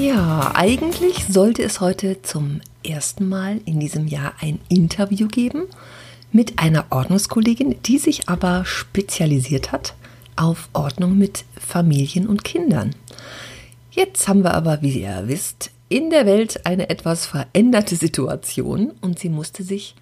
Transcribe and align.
Ja, 0.00 0.52
eigentlich 0.54 1.26
sollte 1.28 1.62
es 1.62 1.82
heute 1.82 2.22
zum 2.22 2.62
ersten 2.82 3.28
Mal 3.28 3.60
in 3.66 3.80
diesem 3.80 4.06
Jahr 4.06 4.32
ein 4.40 4.58
Interview 4.70 5.28
geben 5.28 5.64
mit 6.32 6.58
einer 6.58 6.86
Ordnungskollegin, 6.88 7.76
die 7.82 7.98
sich 7.98 8.26
aber 8.26 8.64
spezialisiert 8.64 9.72
hat 9.72 9.92
auf 10.36 10.70
Ordnung 10.72 11.18
mit 11.18 11.44
Familien 11.54 12.28
und 12.28 12.44
Kindern. 12.44 12.94
Jetzt 13.90 14.26
haben 14.26 14.42
wir 14.42 14.54
aber, 14.54 14.80
wie 14.80 15.02
ihr 15.02 15.24
wisst, 15.26 15.70
in 15.90 16.08
der 16.08 16.24
Welt 16.24 16.64
eine 16.64 16.88
etwas 16.88 17.26
veränderte 17.26 17.94
Situation 17.94 18.92
und 19.02 19.18
sie 19.18 19.28
musste 19.28 19.64
sich 19.64 19.96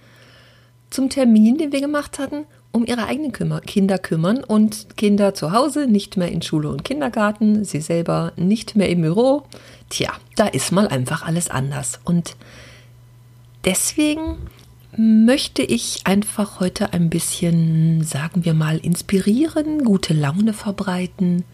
zum 0.91 1.11
Termin, 1.11 1.59
den 1.59 1.73
wir 1.73 1.81
gemacht 1.81 2.21
hatten, 2.21 2.45
um 2.79 2.87
ihre 2.87 3.07
eigenen 3.07 3.33
Kinder 3.33 3.99
kümmern 3.99 4.45
und 4.45 4.97
Kinder 4.97 5.35
zu 5.35 5.51
Hause, 5.51 5.89
nicht 5.89 6.17
mehr 6.17 6.31
in 6.31 6.43
Schule 6.43 6.69
und 6.69 6.85
Kindergarten, 6.85 7.65
sie 7.65 7.81
selber 7.81 8.33
nicht 8.37 8.77
mehr 8.77 8.89
im 8.89 9.03
Büro. 9.03 9.43
Tja, 9.91 10.13
da 10.37 10.47
ist 10.47 10.71
mal 10.71 10.87
einfach 10.87 11.25
alles 11.25 11.51
anders. 11.51 11.99
Und 12.05 12.37
deswegen 13.65 14.37
möchte 14.97 15.63
ich 15.63 16.03
einfach 16.05 16.61
heute 16.61 16.93
ein 16.93 17.11
bisschen, 17.11 18.05
sagen 18.05 18.45
wir 18.45 18.55
mal, 18.55 18.79
inspirieren, 18.79 19.85
gute 19.85 20.15
Laune 20.15 20.53
verbreiten, 20.53 21.45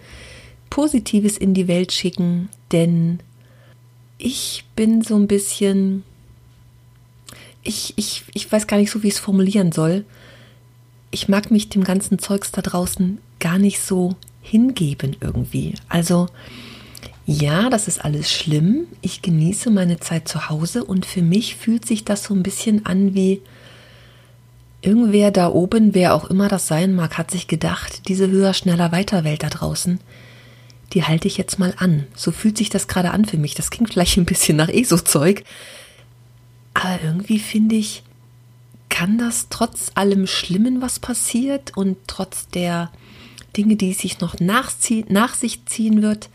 Positives 0.69 1.39
in 1.39 1.55
die 1.55 1.69
Welt 1.69 1.93
schicken, 1.93 2.51
denn 2.71 3.21
ich 4.19 4.65
bin 4.77 5.01
so 5.01 5.17
ein 5.17 5.27
bisschen, 5.27 6.05
ich, 7.63 7.95
ich, 7.97 8.25
ich 8.35 8.53
weiß 8.53 8.67
gar 8.67 8.77
nicht 8.77 8.91
so, 8.91 9.03
wie 9.03 9.09
ich 9.09 9.15
es 9.15 9.21
formulieren 9.21 9.73
soll 9.73 10.05
ich 11.15 11.29
mag 11.29 11.51
mich 11.51 11.69
dem 11.69 11.85
ganzen 11.85 12.19
Zeugs 12.19 12.51
da 12.51 12.61
draußen 12.61 13.19
gar 13.39 13.59
nicht 13.59 13.81
so 13.81 14.17
hingeben 14.43 15.17
irgendwie. 15.21 15.75
Also 15.89 16.27
ja, 17.25 17.71
das 17.71 17.89
ist 17.89 18.05
alles 18.05 18.31
schlimm. 18.31 18.87
Ich 19.01 19.23
genieße 19.23 19.71
meine 19.71 19.99
Zeit 20.01 20.29
zu 20.29 20.51
Hause 20.51 20.85
und 20.85 21.07
für 21.07 21.23
mich 21.23 21.57
fühlt 21.57 21.87
sich 21.87 22.05
das 22.05 22.25
so 22.25 22.35
ein 22.35 22.43
bisschen 22.43 22.85
an 22.85 23.15
wie 23.15 23.41
irgendwer 24.83 25.31
da 25.31 25.49
oben, 25.49 25.95
wer 25.95 26.15
auch 26.15 26.29
immer 26.29 26.49
das 26.49 26.67
sein 26.67 26.95
mag, 26.95 27.17
hat 27.17 27.31
sich 27.31 27.47
gedacht, 27.47 28.09
diese 28.09 28.29
höher, 28.29 28.53
schneller, 28.53 28.93
weiter 28.93 29.25
Welt 29.25 29.43
da 29.43 29.49
draußen, 29.49 30.01
die 30.93 31.05
halte 31.05 31.29
ich 31.29 31.39
jetzt 31.39 31.59
mal 31.59 31.75
an. 31.79 32.07
So 32.15 32.33
fühlt 32.33 32.59
sich 32.59 32.69
das 32.69 32.89
gerade 32.89 33.13
an 33.13 33.25
für 33.25 33.39
mich. 33.39 33.55
Das 33.55 33.71
klingt 33.71 33.93
vielleicht 33.93 34.19
ein 34.19 34.27
bisschen 34.27 34.57
nach 34.57 34.69
ESO-Zeug. 34.69 35.45
Aber 36.75 36.99
irgendwie 37.03 37.39
finde 37.39 37.77
ich, 37.77 38.03
kann 38.95 39.19
das 39.19 39.49
trotz 39.51 39.91
allem 39.97 40.29
Schlimmen, 40.29 40.81
was 40.81 41.01
passiert 41.01 41.77
und 41.77 41.97
trotz 42.07 42.47
der 42.47 42.93
Dinge, 43.57 43.75
die 43.75 43.93
sich 43.93 44.21
noch 44.21 44.39
nach 44.39 44.71
sich 44.71 45.67
ziehen 45.67 46.01
wird, 46.01 46.29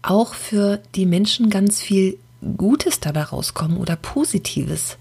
auch 0.00 0.34
für 0.34 0.78
die 0.94 1.06
Menschen 1.06 1.50
ganz 1.50 1.82
viel 1.82 2.18
Gutes 2.56 3.00
dabei 3.00 3.24
rauskommen 3.24 3.78
oder 3.78 3.96
Positives. 3.96 4.96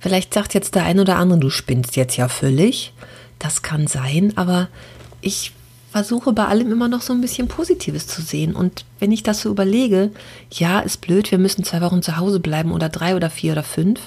Vielleicht 0.00 0.34
sagt 0.34 0.54
jetzt 0.54 0.74
der 0.74 0.82
ein 0.86 0.98
oder 0.98 1.14
andere, 1.14 1.38
du 1.38 1.50
spinnst 1.50 1.94
jetzt 1.94 2.16
ja 2.16 2.26
völlig. 2.26 2.92
Das 3.38 3.62
kann 3.62 3.86
sein, 3.86 4.32
aber 4.34 4.66
ich 5.20 5.52
versuche 5.92 6.32
bei 6.32 6.46
allem 6.46 6.72
immer 6.72 6.88
noch 6.88 7.02
so 7.02 7.12
ein 7.12 7.20
bisschen 7.20 7.46
Positives 7.46 8.08
zu 8.08 8.22
sehen. 8.22 8.56
Und 8.56 8.84
wenn 8.98 9.12
ich 9.12 9.22
das 9.22 9.42
so 9.42 9.50
überlege, 9.50 10.10
ja, 10.50 10.80
ist 10.80 11.00
blöd, 11.00 11.30
wir 11.30 11.38
müssen 11.38 11.62
zwei 11.62 11.80
Wochen 11.80 12.02
zu 12.02 12.16
Hause 12.16 12.40
bleiben 12.40 12.72
oder 12.72 12.88
drei 12.88 13.14
oder 13.14 13.30
vier 13.30 13.52
oder 13.52 13.62
fünf. 13.62 14.00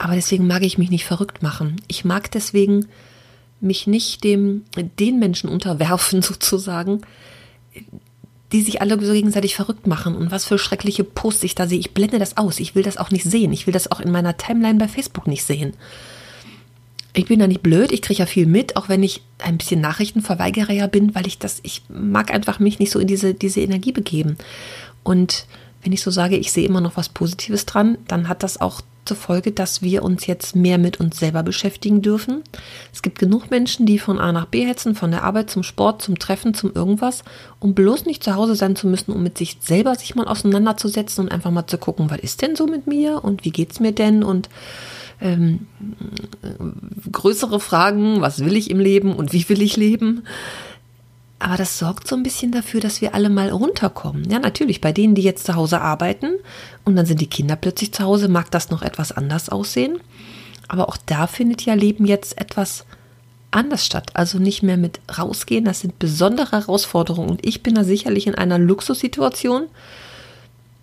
Aber 0.00 0.14
deswegen 0.14 0.46
mag 0.46 0.62
ich 0.62 0.78
mich 0.78 0.88
nicht 0.88 1.04
verrückt 1.04 1.42
machen. 1.42 1.76
Ich 1.86 2.06
mag 2.06 2.30
deswegen 2.30 2.86
mich 3.60 3.86
nicht 3.86 4.24
dem, 4.24 4.64
den 4.98 5.18
Menschen 5.18 5.50
unterwerfen, 5.50 6.22
sozusagen, 6.22 7.02
die 8.50 8.62
sich 8.62 8.80
alle 8.80 8.98
so 9.04 9.12
gegenseitig 9.12 9.54
verrückt 9.54 9.86
machen 9.86 10.16
und 10.16 10.30
was 10.30 10.46
für 10.46 10.58
schreckliche 10.58 11.04
Posts 11.04 11.44
ich 11.44 11.54
da 11.54 11.66
sehe. 11.66 11.78
Ich 11.78 11.92
blende 11.92 12.18
das 12.18 12.38
aus. 12.38 12.60
Ich 12.60 12.74
will 12.74 12.82
das 12.82 12.96
auch 12.96 13.10
nicht 13.10 13.24
sehen. 13.24 13.52
Ich 13.52 13.66
will 13.66 13.74
das 13.74 13.92
auch 13.92 14.00
in 14.00 14.10
meiner 14.10 14.38
Timeline 14.38 14.78
bei 14.78 14.88
Facebook 14.88 15.26
nicht 15.26 15.44
sehen. 15.44 15.74
Ich 17.12 17.26
bin 17.26 17.38
da 17.38 17.46
nicht 17.46 17.62
blöd, 17.62 17.92
ich 17.92 18.00
kriege 18.00 18.20
ja 18.20 18.26
viel 18.26 18.46
mit, 18.46 18.76
auch 18.76 18.88
wenn 18.88 19.02
ich 19.02 19.20
ein 19.38 19.58
bisschen 19.58 19.82
Nachrichtenverweigerer 19.82 20.88
bin, 20.88 21.14
weil 21.14 21.26
ich 21.26 21.38
das, 21.38 21.60
ich 21.62 21.82
mag 21.88 22.32
einfach 22.32 22.58
mich 22.58 22.78
nicht 22.78 22.92
so 22.92 23.00
in 23.00 23.08
diese, 23.08 23.34
diese 23.34 23.60
Energie 23.60 23.92
begeben. 23.92 24.38
Und 25.02 25.44
wenn 25.82 25.92
ich 25.92 26.02
so 26.02 26.10
sage, 26.10 26.36
ich 26.36 26.52
sehe 26.52 26.66
immer 26.66 26.80
noch 26.80 26.96
was 26.96 27.10
Positives 27.10 27.66
dran, 27.66 27.98
dann 28.06 28.28
hat 28.28 28.42
das 28.42 28.60
auch 28.60 28.80
zur 29.04 29.16
Folge, 29.16 29.52
dass 29.52 29.82
wir 29.82 30.02
uns 30.02 30.26
jetzt 30.26 30.54
mehr 30.54 30.78
mit 30.78 31.00
uns 31.00 31.18
selber 31.18 31.42
beschäftigen 31.42 32.02
dürfen. 32.02 32.42
Es 32.92 33.02
gibt 33.02 33.18
genug 33.18 33.50
Menschen, 33.50 33.86
die 33.86 33.98
von 33.98 34.18
A 34.18 34.32
nach 34.32 34.46
B 34.46 34.66
hetzen, 34.66 34.94
von 34.94 35.10
der 35.10 35.24
Arbeit 35.24 35.50
zum 35.50 35.62
Sport, 35.62 36.02
zum 36.02 36.18
Treffen, 36.18 36.54
zum 36.54 36.72
irgendwas, 36.74 37.24
um 37.58 37.74
bloß 37.74 38.06
nicht 38.06 38.22
zu 38.22 38.34
Hause 38.34 38.54
sein 38.54 38.76
zu 38.76 38.86
müssen, 38.86 39.12
um 39.12 39.22
mit 39.22 39.38
sich 39.38 39.58
selber 39.60 39.94
sich 39.94 40.14
mal 40.14 40.26
auseinanderzusetzen 40.26 41.24
und 41.24 41.32
einfach 41.32 41.50
mal 41.50 41.66
zu 41.66 41.78
gucken, 41.78 42.10
was 42.10 42.20
ist 42.20 42.42
denn 42.42 42.56
so 42.56 42.66
mit 42.66 42.86
mir 42.86 43.24
und 43.24 43.44
wie 43.44 43.50
geht's 43.50 43.80
mir 43.80 43.92
denn 43.92 44.22
und 44.22 44.48
ähm, 45.20 45.66
größere 47.12 47.60
Fragen, 47.60 48.20
was 48.20 48.44
will 48.44 48.56
ich 48.56 48.70
im 48.70 48.80
Leben 48.80 49.12
und 49.12 49.32
wie 49.32 49.48
will 49.48 49.62
ich 49.62 49.76
leben? 49.76 50.22
Aber 51.40 51.56
das 51.56 51.78
sorgt 51.78 52.06
so 52.06 52.14
ein 52.14 52.22
bisschen 52.22 52.52
dafür, 52.52 52.80
dass 52.80 53.00
wir 53.00 53.14
alle 53.14 53.30
mal 53.30 53.48
runterkommen. 53.48 54.30
Ja, 54.30 54.38
natürlich, 54.38 54.82
bei 54.82 54.92
denen, 54.92 55.14
die 55.14 55.22
jetzt 55.22 55.46
zu 55.46 55.56
Hause 55.56 55.80
arbeiten 55.80 56.34
und 56.84 56.96
dann 56.96 57.06
sind 57.06 57.20
die 57.20 57.28
Kinder 57.28 57.56
plötzlich 57.56 57.92
zu 57.92 58.04
Hause, 58.04 58.28
mag 58.28 58.50
das 58.50 58.70
noch 58.70 58.82
etwas 58.82 59.10
anders 59.10 59.48
aussehen. 59.48 60.00
Aber 60.68 60.88
auch 60.88 60.98
da 60.98 61.26
findet 61.26 61.62
ja 61.62 61.72
Leben 61.72 62.04
jetzt 62.04 62.38
etwas 62.38 62.84
anders 63.50 63.86
statt. 63.86 64.10
Also 64.12 64.38
nicht 64.38 64.62
mehr 64.62 64.76
mit 64.76 65.00
rausgehen. 65.18 65.64
Das 65.64 65.80
sind 65.80 65.98
besondere 65.98 66.52
Herausforderungen. 66.52 67.30
Und 67.30 67.46
ich 67.46 67.62
bin 67.62 67.74
da 67.74 67.84
sicherlich 67.84 68.26
in 68.26 68.34
einer 68.34 68.58
Luxussituation, 68.58 69.64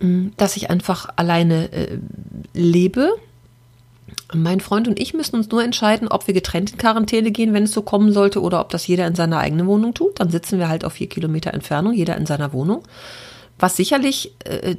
hm, 0.02 0.34
dass 0.38 0.58
ich 0.58 0.72
einfach 0.72 1.10
alleine 1.16 1.72
äh, 1.72 2.00
lebe 2.54 3.14
mein 4.34 4.60
Freund 4.60 4.88
und 4.88 5.00
ich 5.00 5.14
müssen 5.14 5.36
uns 5.36 5.50
nur 5.50 5.64
entscheiden, 5.64 6.08
ob 6.08 6.28
wir 6.28 6.34
getrennt 6.34 6.72
in 6.72 6.78
Quarantäne 6.78 7.32
gehen, 7.32 7.54
wenn 7.54 7.64
es 7.64 7.72
so 7.72 7.82
kommen 7.82 8.12
sollte, 8.12 8.42
oder 8.42 8.60
ob 8.60 8.70
das 8.70 8.86
jeder 8.88 9.08
in 9.08 9.16
seiner 9.16 9.40
eigenen 9.40 9.68
Wohnung 9.68 9.94
tut. 9.94 10.20
Dann 10.20 10.30
sitzen 10.30 10.60
wir 10.60 10.70
halt 10.70 10.84
auf 10.84 10.94
vier 10.94 11.08
Kilometer 11.08 11.54
Entfernung, 11.54 11.94
jeder 11.94 12.18
in 12.18 12.26
seiner 12.26 12.52
Wohnung. 12.54 12.84
Was 13.58 13.78
sicherlich 13.78 14.34
äh, 14.44 14.76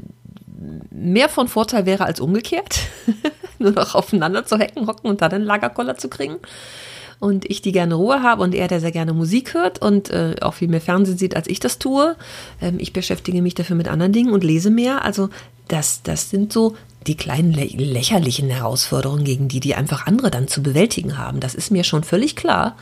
mehr 0.91 1.28
von 1.28 1.48
Vorteil 1.48 1.87
wäre 1.87 2.04
als 2.04 2.20
umgekehrt. 2.20 2.81
nur 3.58 3.72
noch 3.72 3.94
aufeinander 3.94 4.47
zu 4.47 4.58
hacken, 4.58 4.87
hocken 4.87 5.10
und 5.10 5.22
dann 5.22 5.32
einen 5.32 5.44
Lagerkoller 5.44 5.97
zu 5.97 6.08
kriegen. 6.08 6.37
Und 7.20 7.50
ich, 7.50 7.62
die 7.62 7.72
gerne 7.72 7.94
Ruhe 7.94 8.22
habe 8.22 8.42
und 8.42 8.54
er, 8.54 8.69
der 8.69 8.78
sehr 8.78 8.92
gerne 8.92 9.12
Musik 9.12 9.54
hört 9.54 9.82
und 9.82 10.10
äh, 10.10 10.37
auch 10.41 10.54
viel 10.54 10.69
mehr 10.69 10.81
Fernsehen 10.81 11.19
sieht, 11.19 11.34
als 11.34 11.48
ich 11.48 11.58
das 11.58 11.81
tue. 11.81 12.14
Ähm, 12.60 12.76
ich 12.78 12.92
beschäftige 12.92 13.42
mich 13.42 13.54
dafür 13.54 13.75
mit 13.75 13.88
anderen 13.88 14.12
Dingen 14.12 14.32
und 14.32 14.44
lese 14.44 14.70
mehr. 14.70 15.04
Also 15.04 15.28
das, 15.67 16.02
das 16.02 16.31
sind 16.31 16.52
so 16.52 16.76
die 17.06 17.16
kleinen 17.16 17.52
lä 17.52 17.66
lächerlichen 17.76 18.50
Herausforderungen, 18.50 19.24
gegen 19.24 19.48
die 19.48 19.60
die 19.60 19.74
einfach 19.74 20.06
andere 20.06 20.30
dann 20.30 20.48
zu 20.48 20.62
bewältigen 20.62 21.16
haben. 21.16 21.40
Das 21.40 21.54
ist 21.54 21.70
mir 21.70 21.84
schon 21.84 22.04
völlig 22.04 22.36
klar. 22.36 22.76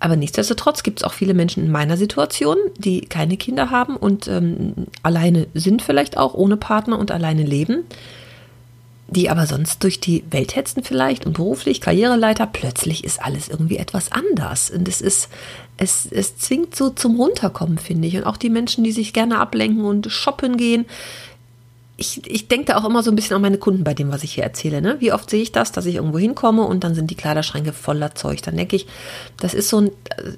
Aber 0.00 0.16
nichtsdestotrotz 0.16 0.82
gibt 0.82 1.00
es 1.00 1.04
auch 1.04 1.12
viele 1.12 1.34
Menschen 1.34 1.64
in 1.64 1.72
meiner 1.72 1.96
Situation, 1.96 2.56
die 2.76 3.00
keine 3.00 3.36
Kinder 3.36 3.70
haben 3.70 3.96
und 3.96 4.28
ähm, 4.28 4.86
alleine 5.02 5.48
sind 5.54 5.82
vielleicht 5.82 6.16
auch, 6.16 6.34
ohne 6.34 6.56
Partner 6.56 6.98
und 6.98 7.10
alleine 7.10 7.42
leben, 7.42 7.84
die 9.08 9.30
aber 9.30 9.46
sonst 9.46 9.82
durch 9.82 9.98
die 10.00 10.22
Welt 10.30 10.54
hetzen 10.54 10.84
vielleicht 10.84 11.26
und 11.26 11.32
beruflich, 11.32 11.80
Karriereleiter, 11.80 12.46
plötzlich 12.46 13.04
ist 13.04 13.20
alles 13.22 13.48
irgendwie 13.48 13.78
etwas 13.78 14.12
anders. 14.12 14.70
Und 14.70 14.86
es 14.86 15.00
ist, 15.00 15.30
es, 15.78 16.06
es 16.06 16.36
zwingt 16.36 16.76
so 16.76 16.90
zum 16.90 17.16
Runterkommen, 17.16 17.78
finde 17.78 18.06
ich. 18.06 18.16
Und 18.16 18.24
auch 18.24 18.36
die 18.36 18.50
Menschen, 18.50 18.84
die 18.84 18.92
sich 18.92 19.14
gerne 19.14 19.40
ablenken 19.40 19.84
und 19.84 20.12
shoppen 20.12 20.58
gehen, 20.58 20.84
ich, 22.00 22.24
ich 22.30 22.46
denke 22.46 22.66
da 22.66 22.76
auch 22.78 22.84
immer 22.84 23.02
so 23.02 23.10
ein 23.10 23.16
bisschen 23.16 23.34
an 23.34 23.42
meine 23.42 23.58
Kunden 23.58 23.82
bei 23.82 23.92
dem, 23.92 24.12
was 24.12 24.22
ich 24.22 24.34
hier 24.34 24.44
erzähle. 24.44 24.80
Ne? 24.80 24.96
Wie 25.00 25.12
oft 25.12 25.28
sehe 25.28 25.42
ich 25.42 25.50
das, 25.50 25.72
dass 25.72 25.84
ich 25.84 25.96
irgendwo 25.96 26.18
hinkomme 26.18 26.62
und 26.62 26.84
dann 26.84 26.94
sind 26.94 27.10
die 27.10 27.16
Kleiderschränke 27.16 27.72
voller 27.72 28.14
Zeug. 28.14 28.40
Dann 28.42 28.56
denke 28.56 28.76
ich, 28.76 28.86
das 29.36 29.52
ist 29.52 29.68
so 29.68 29.80
ein, 29.80 29.88
äh, 29.88 30.32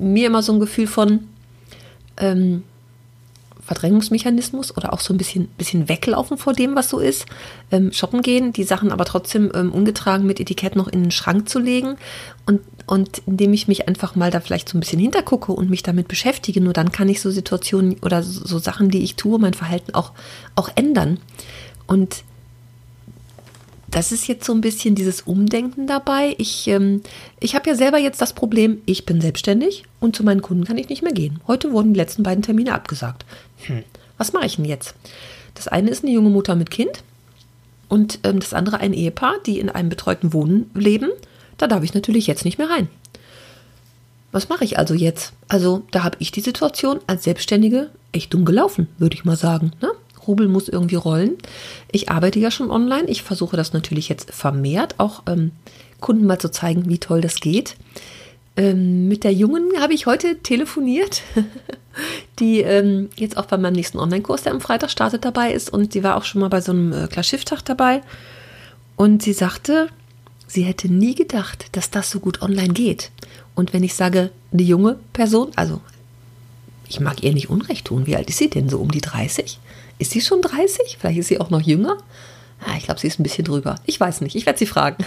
mir 0.00 0.28
immer 0.28 0.44
so 0.44 0.52
ein 0.52 0.60
Gefühl 0.60 0.86
von, 0.86 1.26
ähm, 2.18 2.62
Verdrängungsmechanismus 3.66 4.76
oder 4.76 4.92
auch 4.92 5.00
so 5.00 5.12
ein 5.12 5.18
bisschen, 5.18 5.48
bisschen 5.58 5.88
weglaufen 5.88 6.38
vor 6.38 6.52
dem, 6.52 6.76
was 6.76 6.88
so 6.88 7.00
ist. 7.00 7.26
Ähm, 7.72 7.92
shoppen 7.92 8.22
gehen, 8.22 8.52
die 8.52 8.62
Sachen 8.62 8.92
aber 8.92 9.04
trotzdem 9.04 9.50
ähm, 9.54 9.72
ungetragen 9.72 10.24
mit 10.24 10.38
Etikett 10.38 10.76
noch 10.76 10.86
in 10.86 11.02
den 11.02 11.10
Schrank 11.10 11.48
zu 11.48 11.58
legen. 11.58 11.96
Und, 12.46 12.60
und 12.86 13.22
indem 13.26 13.52
ich 13.52 13.66
mich 13.66 13.88
einfach 13.88 14.14
mal 14.14 14.30
da 14.30 14.38
vielleicht 14.38 14.68
so 14.68 14.78
ein 14.78 14.80
bisschen 14.80 15.00
hintergucke 15.00 15.50
und 15.50 15.68
mich 15.68 15.82
damit 15.82 16.06
beschäftige, 16.06 16.60
nur 16.60 16.72
dann 16.72 16.92
kann 16.92 17.08
ich 17.08 17.20
so 17.20 17.30
Situationen 17.32 17.96
oder 18.02 18.22
so, 18.22 18.60
Sachen, 18.60 18.88
die 18.88 19.02
ich 19.02 19.16
tue, 19.16 19.40
mein 19.40 19.54
Verhalten 19.54 19.94
auch, 19.94 20.12
auch 20.54 20.70
ändern. 20.76 21.18
Und 21.88 22.22
das 23.88 24.12
ist 24.12 24.28
jetzt 24.28 24.44
so 24.44 24.52
ein 24.52 24.60
bisschen 24.60 24.94
dieses 24.94 25.22
Umdenken 25.22 25.88
dabei. 25.88 26.36
Ich, 26.38 26.68
ähm, 26.68 27.02
ich 27.40 27.56
habe 27.56 27.68
ja 27.68 27.74
selber 27.74 27.98
jetzt 27.98 28.20
das 28.20 28.32
Problem, 28.32 28.78
ich 28.86 29.06
bin 29.06 29.20
selbstständig 29.20 29.84
und 29.98 30.14
zu 30.14 30.22
meinen 30.22 30.42
Kunden 30.42 30.64
kann 30.64 30.78
ich 30.78 30.88
nicht 30.88 31.02
mehr 31.02 31.12
gehen. 31.12 31.40
Heute 31.46 31.72
wurden 31.72 31.94
die 31.94 31.98
letzten 31.98 32.22
beiden 32.22 32.42
Termine 32.42 32.74
abgesagt. 32.74 33.24
Hm. 33.62 33.84
Was 34.18 34.32
mache 34.32 34.46
ich 34.46 34.56
denn 34.56 34.64
jetzt? 34.64 34.94
Das 35.54 35.68
eine 35.68 35.90
ist 35.90 36.04
eine 36.04 36.12
junge 36.12 36.30
Mutter 36.30 36.54
mit 36.54 36.70
Kind 36.70 37.02
und 37.88 38.20
ähm, 38.24 38.40
das 38.40 38.54
andere 38.54 38.78
ein 38.78 38.92
Ehepaar, 38.92 39.34
die 39.46 39.58
in 39.58 39.70
einem 39.70 39.88
betreuten 39.88 40.32
Wohnen 40.32 40.70
leben. 40.74 41.10
Da 41.58 41.66
darf 41.66 41.82
ich 41.82 41.94
natürlich 41.94 42.26
jetzt 42.26 42.44
nicht 42.44 42.58
mehr 42.58 42.70
rein. 42.70 42.88
Was 44.32 44.48
mache 44.48 44.64
ich 44.64 44.78
also 44.78 44.92
jetzt? 44.94 45.32
Also 45.48 45.82
da 45.90 46.04
habe 46.04 46.16
ich 46.20 46.30
die 46.30 46.40
Situation 46.40 47.00
als 47.06 47.24
Selbstständige 47.24 47.90
echt 48.12 48.34
dumm 48.34 48.44
gelaufen, 48.44 48.88
würde 48.98 49.14
ich 49.14 49.24
mal 49.24 49.36
sagen. 49.36 49.72
Ne? 49.80 49.90
Rubel 50.26 50.48
muss 50.48 50.68
irgendwie 50.68 50.96
rollen. 50.96 51.36
Ich 51.92 52.10
arbeite 52.10 52.38
ja 52.38 52.50
schon 52.50 52.70
online. 52.70 53.08
Ich 53.08 53.22
versuche 53.22 53.56
das 53.56 53.72
natürlich 53.72 54.08
jetzt 54.08 54.32
vermehrt, 54.32 54.96
auch 54.98 55.22
ähm, 55.26 55.52
Kunden 56.00 56.26
mal 56.26 56.38
zu 56.38 56.50
zeigen, 56.50 56.88
wie 56.88 56.98
toll 56.98 57.20
das 57.20 57.36
geht. 57.36 57.76
Ähm, 58.56 59.08
mit 59.08 59.24
der 59.24 59.32
Jungen 59.32 59.80
habe 59.80 59.94
ich 59.94 60.06
heute 60.06 60.38
telefoniert, 60.42 61.22
die 62.38 62.60
ähm, 62.60 63.08
jetzt 63.16 63.36
auch 63.36 63.46
bei 63.46 63.56
meinem 63.56 63.74
nächsten 63.74 63.98
Online-Kurs, 63.98 64.42
der 64.42 64.52
am 64.52 64.60
Freitag 64.60 64.90
startet, 64.90 65.24
dabei 65.24 65.52
ist. 65.52 65.70
Und 65.72 65.92
sie 65.92 66.02
war 66.02 66.16
auch 66.16 66.24
schon 66.24 66.40
mal 66.40 66.48
bei 66.48 66.60
so 66.60 66.72
einem 66.72 66.92
äh, 66.92 67.06
Klarschiff-Tag 67.06 67.64
dabei. 67.64 68.02
Und 68.96 69.22
sie 69.22 69.32
sagte, 69.32 69.88
sie 70.46 70.62
hätte 70.62 70.92
nie 70.92 71.14
gedacht, 71.14 71.66
dass 71.72 71.90
das 71.90 72.10
so 72.10 72.20
gut 72.20 72.42
online 72.42 72.72
geht. 72.72 73.10
Und 73.54 73.72
wenn 73.72 73.82
ich 73.82 73.94
sage, 73.94 74.30
eine 74.52 74.62
junge 74.62 74.98
Person, 75.12 75.50
also 75.56 75.80
ich 76.88 77.00
mag 77.00 77.22
ihr 77.22 77.32
nicht 77.32 77.50
Unrecht 77.50 77.86
tun. 77.86 78.06
Wie 78.06 78.16
alt 78.16 78.28
ist 78.28 78.38
sie 78.38 78.50
denn? 78.50 78.68
So 78.68 78.78
um 78.78 78.90
die 78.90 79.00
30? 79.00 79.58
Ist 79.98 80.10
sie 80.12 80.20
schon 80.20 80.42
30? 80.42 80.98
Vielleicht 80.98 81.18
ist 81.18 81.28
sie 81.28 81.40
auch 81.40 81.50
noch 81.50 81.62
jünger. 81.62 81.96
Ah, 82.60 82.76
ich 82.76 82.84
glaube, 82.84 83.00
sie 83.00 83.08
ist 83.08 83.18
ein 83.18 83.22
bisschen 83.22 83.44
drüber. 83.44 83.76
Ich 83.86 83.98
weiß 83.98 84.20
nicht. 84.20 84.36
Ich 84.36 84.46
werde 84.46 84.58
sie 84.58 84.66
fragen. 84.66 85.04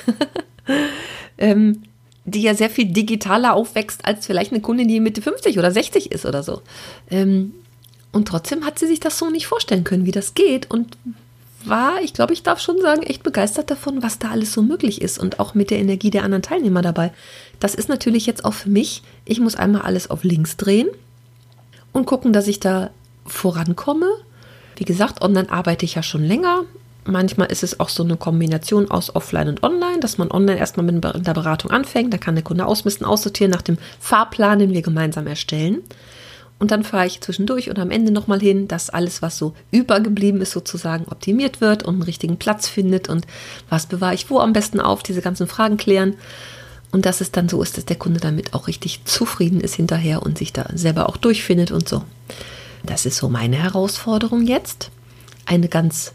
ähm, 1.38 1.84
die 2.32 2.42
ja 2.42 2.56
sehr 2.56 2.70
viel 2.70 2.86
digitaler 2.86 3.54
aufwächst 3.54 4.06
als 4.06 4.26
vielleicht 4.26 4.52
eine 4.52 4.62
Kundin, 4.62 4.88
die 4.88 5.00
Mitte 5.00 5.22
50 5.22 5.58
oder 5.58 5.72
60 5.72 6.12
ist 6.12 6.26
oder 6.26 6.44
so. 6.44 6.62
Ähm, 7.10 7.54
und 8.12 8.28
trotzdem 8.28 8.66
hat 8.66 8.80
sie 8.80 8.88
sich 8.88 9.00
das 9.00 9.18
so 9.18 9.30
nicht 9.30 9.48
vorstellen 9.48 9.84
können, 9.84 10.06
wie 10.06 10.12
das 10.12 10.34
geht. 10.34 10.70
Und 10.72 10.98
war, 11.66 12.02
ich 12.02 12.14
glaube, 12.14 12.34
ich 12.34 12.44
darf 12.44 12.60
schon 12.60 12.80
sagen, 12.80 13.04
echt 13.04 13.22
begeistert 13.22 13.70
davon, 13.70 14.02
was 14.02 14.18
da 14.18 14.32
alles 14.32 14.54
so 14.54 14.62
möglich 14.62 15.02
ist 15.02 15.20
und 15.20 15.40
auch 15.40 15.54
mit 15.54 15.70
der 15.70 15.80
Energie 15.80 16.10
der 16.10 16.24
anderen 16.24 16.42
Teilnehmer 16.42 16.82
dabei. 16.82 17.12
Das 17.60 17.76
ist 17.76 17.90
natürlich 17.90 18.26
jetzt 18.26 18.46
auch 18.46 18.54
für 18.54 18.70
mich, 18.70 19.04
ich 19.26 19.40
muss 19.40 19.56
einmal 19.56 19.82
alles 19.82 20.10
auf 20.10 20.24
links 20.24 20.56
drehen 20.56 20.88
und 21.92 22.06
gucken, 22.06 22.32
dass 22.32 22.48
ich 22.48 22.60
da 22.60 22.92
vorankomme 23.26 24.08
wie 24.80 24.86
gesagt, 24.86 25.22
online 25.22 25.52
arbeite 25.52 25.86
ich 25.86 25.96
ja 25.96 26.04
schon 26.04 26.24
länger. 26.24 26.64
Manchmal 27.06 27.52
ist 27.52 27.64
es 27.64 27.80
auch 27.80 27.90
so 27.90 28.04
eine 28.04 28.18
Kombination 28.18 28.92
aus 28.92 29.16
Offline 29.16 29.48
und 29.48 29.64
Online, 29.64 30.00
dass 30.00 30.18
man 30.18 30.32
online 30.32 30.60
erstmal 30.60 30.86
mit 30.86 31.04
der 31.04 31.34
Beratung 31.34 31.72
anfängt. 31.72 32.14
Da 32.14 32.18
kann 32.18 32.36
der 32.36 32.44
Kunde 32.44 32.66
ausmisten, 32.66 33.06
aussortieren 33.06 33.52
nach 33.52 33.62
dem 33.62 33.78
Fahrplan, 34.00 34.60
den 34.60 34.74
wir 34.74 34.82
gemeinsam 34.82 35.26
erstellen. 35.26 35.82
Und 36.60 36.72
dann 36.72 36.84
fahre 36.84 37.08
ich 37.08 37.22
zwischendurch 37.22 37.70
und 37.70 37.80
am 37.80 37.90
Ende 37.90 38.12
nochmal 38.12 38.42
hin, 38.42 38.68
dass 38.68 38.90
alles, 38.90 39.22
was 39.22 39.38
so 39.38 39.54
übergeblieben 39.72 40.42
ist, 40.42 40.52
sozusagen 40.52 41.06
optimiert 41.06 41.62
wird 41.62 41.84
und 41.84 41.96
einen 41.96 42.04
richtigen 42.04 42.38
Platz 42.38 42.68
findet 42.68 43.08
und 43.08 43.26
was 43.70 43.86
bewahre 43.86 44.14
ich 44.14 44.30
wo 44.30 44.40
am 44.40 44.52
besten 44.52 44.82
auf, 44.82 45.02
diese 45.02 45.22
ganzen 45.22 45.48
Fragen 45.48 45.78
klären. 45.78 46.16
Und 46.92 47.06
dass 47.06 47.22
es 47.22 47.32
dann 47.32 47.48
so 47.48 47.62
ist, 47.62 47.78
dass 47.78 47.86
der 47.86 47.96
Kunde 47.96 48.20
damit 48.20 48.54
auch 48.54 48.68
richtig 48.68 49.06
zufrieden 49.06 49.62
ist 49.62 49.76
hinterher 49.76 50.22
und 50.24 50.38
sich 50.38 50.52
da 50.52 50.66
selber 50.74 51.08
auch 51.08 51.18
durchfindet 51.18 51.72
und 51.72 51.88
so. 51.88 52.04
Das 52.84 53.06
ist 53.06 53.18
so 53.18 53.30
meine 53.30 53.56
Herausforderung 53.56 54.46
jetzt. 54.46 54.92
Eine 55.46 55.70
ganz 55.70 56.14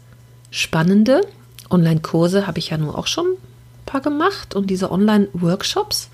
spannende. 0.55 1.21
Online-Kurse 1.69 2.47
habe 2.47 2.59
ich 2.59 2.69
ja 2.69 2.77
nur 2.77 2.97
auch 2.97 3.07
schon 3.07 3.25
ein 3.25 3.85
paar 3.85 4.01
gemacht 4.01 4.55
und 4.55 4.69
diese 4.69 4.89
Online-Workshops, 4.89 6.09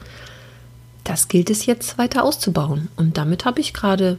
das 1.03 1.27
gilt 1.27 1.49
es 1.49 1.67
jetzt 1.67 1.97
weiter 1.97 2.23
auszubauen. 2.23 2.87
Und 2.95 3.17
damit 3.17 3.45
habe 3.45 3.59
ich 3.59 3.73
gerade 3.73 4.17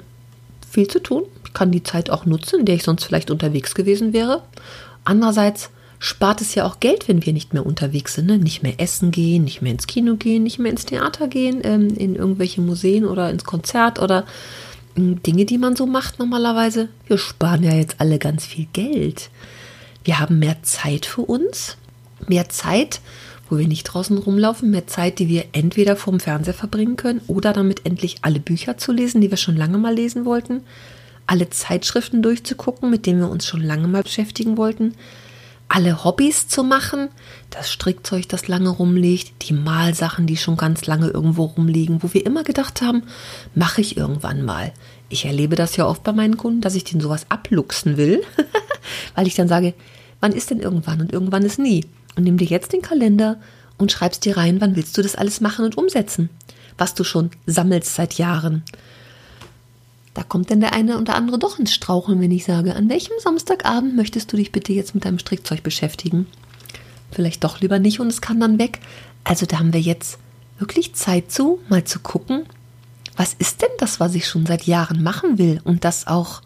viel 0.70 0.86
zu 0.86 1.02
tun. 1.02 1.24
Ich 1.44 1.52
kann 1.52 1.72
die 1.72 1.82
Zeit 1.82 2.08
auch 2.10 2.24
nutzen, 2.24 2.60
in 2.60 2.66
der 2.66 2.76
ich 2.76 2.84
sonst 2.84 3.04
vielleicht 3.04 3.30
unterwegs 3.30 3.74
gewesen 3.74 4.12
wäre. 4.12 4.42
Andererseits 5.04 5.70
spart 5.98 6.40
es 6.40 6.54
ja 6.54 6.66
auch 6.66 6.78
Geld, 6.78 7.08
wenn 7.08 7.26
wir 7.26 7.32
nicht 7.32 7.52
mehr 7.52 7.66
unterwegs 7.66 8.14
sind. 8.14 8.26
Ne? 8.26 8.38
Nicht 8.38 8.62
mehr 8.62 8.78
essen 8.78 9.10
gehen, 9.10 9.44
nicht 9.44 9.60
mehr 9.60 9.72
ins 9.72 9.88
Kino 9.88 10.14
gehen, 10.14 10.44
nicht 10.44 10.60
mehr 10.60 10.70
ins 10.70 10.86
Theater 10.86 11.26
gehen, 11.26 11.60
ähm, 11.64 11.88
in 11.96 12.14
irgendwelche 12.14 12.60
Museen 12.60 13.04
oder 13.04 13.30
ins 13.30 13.44
Konzert 13.44 13.98
oder 13.98 14.24
Dinge, 14.96 15.46
die 15.46 15.58
man 15.58 15.74
so 15.74 15.86
macht 15.86 16.18
normalerweise. 16.18 16.88
Wir 17.06 17.18
sparen 17.18 17.64
ja 17.64 17.72
jetzt 17.72 17.96
alle 17.98 18.18
ganz 18.18 18.46
viel 18.46 18.66
Geld. 18.72 19.30
Wir 20.04 20.18
haben 20.18 20.38
mehr 20.38 20.62
Zeit 20.62 21.06
für 21.06 21.22
uns, 21.22 21.76
mehr 22.26 22.48
Zeit, 22.48 23.00
wo 23.48 23.58
wir 23.58 23.68
nicht 23.68 23.84
draußen 23.84 24.16
rumlaufen, 24.16 24.70
mehr 24.70 24.86
Zeit, 24.86 25.18
die 25.18 25.28
wir 25.28 25.44
entweder 25.52 25.96
vorm 25.96 26.20
Fernseher 26.20 26.54
verbringen 26.54 26.96
können 26.96 27.20
oder 27.26 27.52
damit 27.52 27.84
endlich 27.84 28.16
alle 28.22 28.40
Bücher 28.40 28.78
zu 28.78 28.92
lesen, 28.92 29.20
die 29.20 29.30
wir 29.30 29.36
schon 29.36 29.56
lange 29.56 29.78
mal 29.78 29.94
lesen 29.94 30.24
wollten, 30.24 30.62
alle 31.26 31.50
Zeitschriften 31.50 32.22
durchzugucken, 32.22 32.90
mit 32.90 33.06
denen 33.06 33.20
wir 33.20 33.30
uns 33.30 33.46
schon 33.46 33.62
lange 33.62 33.88
mal 33.88 34.02
beschäftigen 34.02 34.56
wollten, 34.56 34.94
alle 35.68 36.04
Hobbys 36.04 36.48
zu 36.48 36.64
machen, 36.64 37.08
das 37.48 37.70
Strickzeug, 37.70 38.28
das 38.28 38.48
lange 38.48 38.68
rumliegt, 38.68 39.48
die 39.48 39.54
Malsachen, 39.54 40.26
die 40.26 40.36
schon 40.36 40.56
ganz 40.56 40.86
lange 40.86 41.08
irgendwo 41.08 41.44
rumliegen, 41.44 42.02
wo 42.02 42.12
wir 42.12 42.26
immer 42.26 42.44
gedacht 42.44 42.82
haben, 42.82 43.04
mache 43.54 43.80
ich 43.80 43.96
irgendwann 43.96 44.42
mal. 44.42 44.72
Ich 45.08 45.24
erlebe 45.24 45.56
das 45.56 45.76
ja 45.76 45.86
oft 45.86 46.02
bei 46.02 46.12
meinen 46.12 46.36
Kunden, 46.36 46.60
dass 46.60 46.74
ich 46.74 46.84
denen 46.84 47.00
sowas 47.00 47.26
abluchsen 47.28 47.96
will, 47.96 48.22
weil 49.14 49.26
ich 49.26 49.34
dann 49.34 49.48
sage, 49.48 49.74
wann 50.22 50.32
ist 50.32 50.50
denn 50.50 50.60
irgendwann 50.60 51.00
und 51.02 51.12
irgendwann 51.12 51.42
ist 51.42 51.58
nie. 51.58 51.84
Und 52.16 52.22
nimm 52.24 52.38
dir 52.38 52.46
jetzt 52.46 52.72
den 52.72 52.80
Kalender 52.80 53.38
und 53.76 53.92
schreibst 53.92 54.24
dir 54.24 54.36
rein, 54.36 54.60
wann 54.60 54.76
willst 54.76 54.96
du 54.96 55.02
das 55.02 55.16
alles 55.16 55.40
machen 55.40 55.64
und 55.64 55.76
umsetzen, 55.76 56.30
was 56.78 56.94
du 56.94 57.04
schon 57.04 57.30
sammelst 57.46 57.94
seit 57.94 58.14
Jahren. 58.14 58.62
Da 60.14 60.22
kommt 60.22 60.50
dann 60.50 60.60
der 60.60 60.74
eine 60.74 60.98
oder 60.98 61.16
andere 61.16 61.38
doch 61.38 61.58
ins 61.58 61.72
Straucheln, 61.72 62.20
wenn 62.20 62.30
ich 62.30 62.44
sage, 62.44 62.76
an 62.76 62.88
welchem 62.88 63.14
Samstagabend 63.18 63.96
möchtest 63.96 64.32
du 64.32 64.36
dich 64.36 64.52
bitte 64.52 64.72
jetzt 64.72 64.94
mit 64.94 65.04
deinem 65.04 65.18
Strickzeug 65.18 65.62
beschäftigen? 65.62 66.26
Vielleicht 67.10 67.42
doch 67.44 67.60
lieber 67.60 67.78
nicht 67.78 67.98
und 67.98 68.08
es 68.08 68.20
kann 68.20 68.40
dann 68.40 68.58
weg. 68.58 68.78
Also 69.24 69.46
da 69.46 69.58
haben 69.58 69.72
wir 69.72 69.80
jetzt 69.80 70.18
wirklich 70.58 70.94
Zeit 70.94 71.32
zu, 71.32 71.58
mal 71.68 71.84
zu 71.84 71.98
gucken, 71.98 72.44
was 73.16 73.34
ist 73.34 73.62
denn 73.62 73.70
das, 73.78 74.00
was 74.00 74.14
ich 74.14 74.28
schon 74.28 74.46
seit 74.46 74.64
Jahren 74.64 75.02
machen 75.02 75.38
will 75.38 75.60
und 75.64 75.84
das 75.84 76.06
auch 76.06 76.42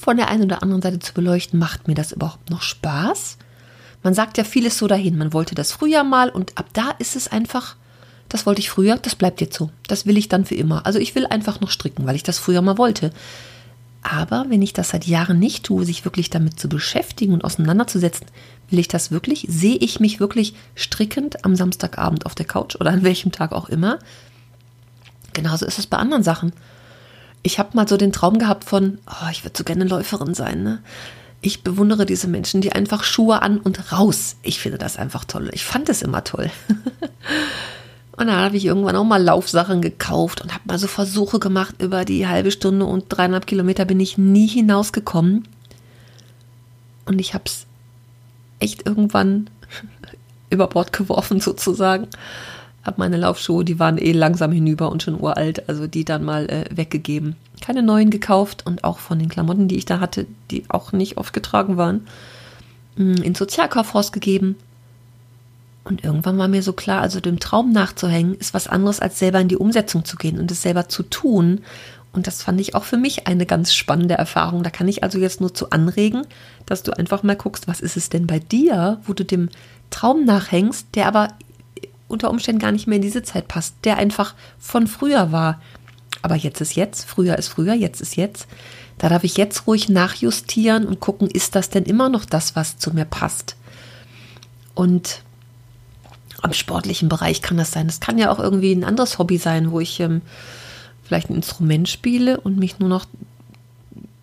von 0.00 0.16
der 0.16 0.28
einen 0.28 0.44
oder 0.44 0.62
anderen 0.62 0.82
Seite 0.82 0.98
zu 0.98 1.12
beleuchten, 1.12 1.58
macht 1.58 1.86
mir 1.86 1.94
das 1.94 2.12
überhaupt 2.12 2.50
noch 2.50 2.62
Spaß? 2.62 3.36
Man 4.02 4.14
sagt 4.14 4.38
ja 4.38 4.44
vieles 4.44 4.78
so 4.78 4.86
dahin, 4.86 5.18
man 5.18 5.32
wollte 5.32 5.54
das 5.54 5.72
früher 5.72 6.04
mal 6.04 6.30
und 6.30 6.56
ab 6.56 6.66
da 6.72 6.90
ist 6.98 7.16
es 7.16 7.28
einfach 7.28 7.76
das 8.30 8.46
wollte 8.46 8.60
ich 8.60 8.70
früher, 8.70 8.96
das 8.96 9.16
bleibt 9.16 9.40
jetzt 9.40 9.58
so. 9.58 9.70
Das 9.88 10.06
will 10.06 10.16
ich 10.16 10.28
dann 10.28 10.44
für 10.46 10.54
immer. 10.54 10.86
Also 10.86 10.98
ich 11.00 11.14
will 11.14 11.26
einfach 11.26 11.60
noch 11.60 11.70
stricken, 11.70 12.06
weil 12.06 12.14
ich 12.14 12.22
das 12.22 12.38
früher 12.38 12.62
mal 12.62 12.78
wollte. 12.78 13.12
Aber 14.02 14.46
wenn 14.48 14.62
ich 14.62 14.72
das 14.72 14.90
seit 14.90 15.04
Jahren 15.06 15.40
nicht 15.40 15.64
tue, 15.64 15.84
sich 15.84 16.04
wirklich 16.04 16.30
damit 16.30 16.58
zu 16.58 16.68
beschäftigen 16.68 17.34
und 17.34 17.44
auseinanderzusetzen, 17.44 18.26
will 18.70 18.78
ich 18.78 18.86
das 18.86 19.10
wirklich? 19.10 19.46
Sehe 19.50 19.76
ich 19.76 19.98
mich 19.98 20.20
wirklich 20.20 20.54
strickend 20.76 21.44
am 21.44 21.56
Samstagabend 21.56 22.24
auf 22.24 22.36
der 22.36 22.46
Couch 22.46 22.76
oder 22.76 22.92
an 22.92 23.02
welchem 23.02 23.32
Tag 23.32 23.50
auch 23.50 23.68
immer? 23.68 23.98
Genauso 25.32 25.66
ist 25.66 25.80
es 25.80 25.88
bei 25.88 25.96
anderen 25.98 26.22
Sachen. 26.22 26.52
Ich 27.42 27.58
habe 27.58 27.70
mal 27.74 27.88
so 27.88 27.96
den 27.96 28.12
Traum 28.12 28.38
gehabt 28.38 28.64
von, 28.64 28.98
oh, 29.06 29.28
ich 29.30 29.44
würde 29.44 29.56
so 29.56 29.64
gerne 29.64 29.84
Läuferin 29.84 30.34
sein. 30.34 30.62
Ne? 30.62 30.82
Ich 31.40 31.62
bewundere 31.62 32.04
diese 32.04 32.28
Menschen, 32.28 32.60
die 32.60 32.72
einfach 32.72 33.02
Schuhe 33.02 33.42
an 33.42 33.58
und 33.58 33.92
raus. 33.92 34.36
Ich 34.42 34.60
finde 34.60 34.78
das 34.78 34.96
einfach 34.96 35.24
toll. 35.24 35.50
Ich 35.52 35.64
fand 35.64 35.88
es 35.88 36.02
immer 36.02 36.22
toll. 36.24 36.50
Und 38.20 38.26
dann 38.26 38.36
habe 38.36 38.58
ich 38.58 38.66
irgendwann 38.66 38.96
auch 38.96 39.04
mal 39.04 39.22
Laufsachen 39.22 39.80
gekauft 39.80 40.42
und 40.42 40.52
habe 40.52 40.64
mal 40.66 40.78
so 40.78 40.88
Versuche 40.88 41.38
gemacht. 41.38 41.76
Über 41.80 42.04
die 42.04 42.28
halbe 42.28 42.50
Stunde 42.50 42.84
und 42.84 43.06
dreieinhalb 43.08 43.46
Kilometer 43.46 43.86
bin 43.86 43.98
ich 43.98 44.18
nie 44.18 44.46
hinausgekommen. 44.46 45.48
Und 47.06 47.18
ich 47.18 47.32
habe 47.32 47.44
es 47.46 47.64
echt 48.58 48.86
irgendwann 48.86 49.48
über 50.50 50.66
Bord 50.66 50.92
geworfen 50.92 51.40
sozusagen. 51.40 52.08
Habe 52.82 52.96
meine 52.98 53.18
Laufschuhe, 53.18 53.64
die 53.64 53.78
waren 53.78 53.98
eh 53.98 54.12
langsam 54.12 54.52
hinüber 54.52 54.90
und 54.90 55.02
schon 55.02 55.20
uralt, 55.20 55.68
also 55.68 55.86
die 55.86 56.04
dann 56.04 56.24
mal 56.24 56.48
äh, 56.48 56.64
weggegeben. 56.74 57.36
Keine 57.60 57.82
neuen 57.82 58.10
gekauft 58.10 58.64
und 58.66 58.84
auch 58.84 58.98
von 58.98 59.18
den 59.18 59.28
Klamotten, 59.28 59.68
die 59.68 59.76
ich 59.76 59.84
da 59.84 60.00
hatte, 60.00 60.26
die 60.50 60.64
auch 60.68 60.92
nicht 60.92 61.18
oft 61.18 61.32
getragen 61.32 61.76
waren, 61.76 62.06
hm, 62.96 63.16
ins 63.22 63.38
Sozialkaufhaus 63.38 64.12
gegeben 64.12 64.56
und 65.84 66.04
irgendwann 66.04 66.38
war 66.38 66.48
mir 66.48 66.62
so 66.62 66.72
klar, 66.72 67.00
also 67.00 67.20
dem 67.20 67.40
Traum 67.40 67.72
nachzuhängen, 67.72 68.34
ist 68.34 68.54
was 68.54 68.68
anderes, 68.68 69.00
als 69.00 69.18
selber 69.18 69.40
in 69.40 69.48
die 69.48 69.56
Umsetzung 69.56 70.04
zu 70.04 70.16
gehen 70.16 70.38
und 70.38 70.50
es 70.50 70.62
selber 70.62 70.88
zu 70.88 71.02
tun 71.02 71.62
Und 72.12 72.26
das 72.26 72.42
fand 72.42 72.60
ich 72.60 72.74
auch 72.74 72.84
für 72.84 72.96
mich 72.96 73.28
eine 73.28 73.46
ganz 73.46 73.72
spannende 73.72 74.14
Erfahrung. 74.14 74.62
Da 74.62 74.70
kann 74.70 74.88
ich 74.88 75.04
also 75.04 75.18
jetzt 75.18 75.40
nur 75.40 75.54
zu 75.54 75.70
anregen, 75.70 76.26
dass 76.66 76.82
du 76.82 76.96
einfach 76.96 77.22
mal 77.22 77.36
guckst, 77.36 77.68
was 77.68 77.80
ist 77.80 77.96
es 77.96 78.08
denn 78.08 78.26
bei 78.26 78.40
dir, 78.40 79.00
wo 79.04 79.12
du 79.12 79.24
dem 79.24 79.48
Traum 79.90 80.24
nachhängst, 80.24 80.88
der 80.94 81.06
aber 81.06 81.28
unter 82.10 82.30
Umständen 82.30 82.60
gar 82.60 82.72
nicht 82.72 82.86
mehr 82.86 82.96
in 82.96 83.02
diese 83.02 83.22
Zeit 83.22 83.48
passt, 83.48 83.74
der 83.84 83.96
einfach 83.96 84.34
von 84.58 84.86
früher 84.86 85.32
war. 85.32 85.60
Aber 86.22 86.34
jetzt 86.34 86.60
ist 86.60 86.74
jetzt, 86.76 87.04
früher 87.04 87.38
ist 87.38 87.48
früher, 87.48 87.74
jetzt 87.74 88.00
ist 88.00 88.16
jetzt. 88.16 88.46
Da 88.98 89.08
darf 89.08 89.24
ich 89.24 89.36
jetzt 89.36 89.66
ruhig 89.66 89.88
nachjustieren 89.88 90.86
und 90.86 91.00
gucken, 91.00 91.28
ist 91.28 91.54
das 91.54 91.70
denn 91.70 91.84
immer 91.84 92.10
noch 92.10 92.26
das, 92.26 92.54
was 92.56 92.76
zu 92.76 92.92
mir 92.92 93.06
passt? 93.06 93.56
Und 94.74 95.22
am 96.42 96.52
sportlichen 96.52 97.08
Bereich 97.08 97.42
kann 97.42 97.56
das 97.56 97.70
sein. 97.70 97.86
Es 97.86 98.00
kann 98.00 98.18
ja 98.18 98.30
auch 98.30 98.38
irgendwie 98.38 98.72
ein 98.72 98.84
anderes 98.84 99.18
Hobby 99.18 99.38
sein, 99.38 99.70
wo 99.72 99.80
ich 99.80 100.00
ähm, 100.00 100.22
vielleicht 101.02 101.30
ein 101.30 101.36
Instrument 101.36 101.88
spiele 101.88 102.40
und 102.40 102.58
mich 102.58 102.78
nur 102.78 102.88
noch 102.88 103.06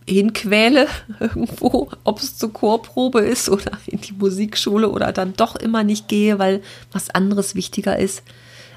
hinquäle 0.07 0.87
irgendwo, 1.19 1.89
ob 2.03 2.19
es 2.19 2.37
zur 2.37 2.53
Chorprobe 2.53 3.19
ist 3.19 3.49
oder 3.49 3.71
in 3.85 4.01
die 4.01 4.13
Musikschule 4.13 4.89
oder 4.89 5.11
dann 5.11 5.33
doch 5.33 5.55
immer 5.55 5.83
nicht 5.83 6.07
gehe, 6.07 6.39
weil 6.39 6.61
was 6.91 7.09
anderes 7.09 7.55
wichtiger 7.55 7.97
ist. 7.97 8.23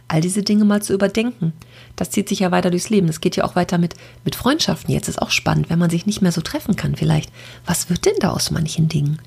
All 0.09 0.21
diese 0.21 0.43
Dinge 0.43 0.65
mal 0.65 0.83
zu 0.83 0.93
überdenken. 0.93 1.53
Das 1.95 2.11
zieht 2.11 2.29
sich 2.29 2.41
ja 2.41 2.51
weiter 2.51 2.71
durchs 2.71 2.91
Leben. 2.91 3.09
Es 3.09 3.21
geht 3.21 3.37
ja 3.37 3.45
auch 3.45 3.55
weiter 3.55 3.79
mit, 3.79 3.95
mit 4.25 4.35
Freundschaften. 4.35 4.93
Jetzt 4.93 5.09
ist 5.09 5.23
auch 5.23 5.31
spannend, 5.31 5.71
wenn 5.71 5.79
man 5.79 5.91
sich 5.91 6.05
nicht 6.05 6.21
mehr 6.21 6.33
so 6.33 6.41
treffen 6.41 6.75
kann 6.75 6.97
vielleicht. 6.97 7.31
Was 7.65 7.91
wird 7.91 8.07
denn 8.07 8.17
da 8.19 8.31
aus 8.31 8.51
manchen 8.51 8.89
Dingen? 8.89 9.21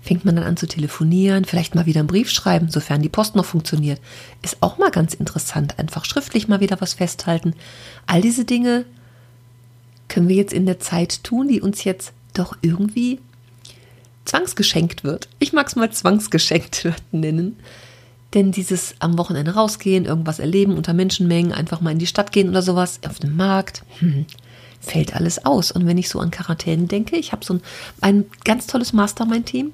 Fängt 0.00 0.24
man 0.24 0.36
dann 0.36 0.44
an 0.44 0.56
zu 0.56 0.66
telefonieren, 0.66 1.44
vielleicht 1.44 1.74
mal 1.74 1.84
wieder 1.84 2.00
einen 2.00 2.08
Brief 2.08 2.30
schreiben, 2.30 2.70
sofern 2.70 3.02
die 3.02 3.08
Post 3.10 3.36
noch 3.36 3.44
funktioniert. 3.44 4.00
Ist 4.42 4.58
auch 4.60 4.78
mal 4.78 4.90
ganz 4.90 5.12
interessant. 5.12 5.78
Einfach 5.78 6.06
schriftlich 6.06 6.48
mal 6.48 6.60
wieder 6.60 6.80
was 6.80 6.94
festhalten. 6.94 7.54
All 8.06 8.22
diese 8.22 8.46
Dinge 8.46 8.86
können 10.14 10.28
wir 10.28 10.36
jetzt 10.36 10.52
in 10.52 10.64
der 10.64 10.78
Zeit 10.78 11.24
tun, 11.24 11.48
die 11.48 11.60
uns 11.60 11.82
jetzt 11.82 12.12
doch 12.34 12.56
irgendwie 12.62 13.18
zwangsgeschenkt 14.24 15.02
wird. 15.02 15.28
Ich 15.40 15.52
mag 15.52 15.66
es 15.66 15.74
mal 15.74 15.90
zwangsgeschenkt 15.90 16.86
nennen. 17.10 17.56
Denn 18.32 18.52
dieses 18.52 18.94
am 19.00 19.18
Wochenende 19.18 19.54
rausgehen, 19.54 20.04
irgendwas 20.04 20.38
erleben, 20.38 20.76
unter 20.76 20.94
Menschenmengen, 20.94 21.52
einfach 21.52 21.80
mal 21.80 21.90
in 21.90 21.98
die 21.98 22.06
Stadt 22.06 22.30
gehen 22.30 22.48
oder 22.48 22.62
sowas, 22.62 23.00
auf 23.08 23.18
dem 23.18 23.34
Markt, 23.34 23.82
hm, 23.98 24.26
fällt 24.80 25.16
alles 25.16 25.44
aus. 25.44 25.72
Und 25.72 25.84
wenn 25.84 25.98
ich 25.98 26.08
so 26.08 26.20
an 26.20 26.30
Quarantäne 26.30 26.84
denke, 26.84 27.16
ich 27.16 27.32
habe 27.32 27.44
so 27.44 27.54
ein, 27.54 27.62
ein 28.00 28.24
ganz 28.44 28.68
tolles 28.68 28.92
Mastermind-Team. 28.92 29.72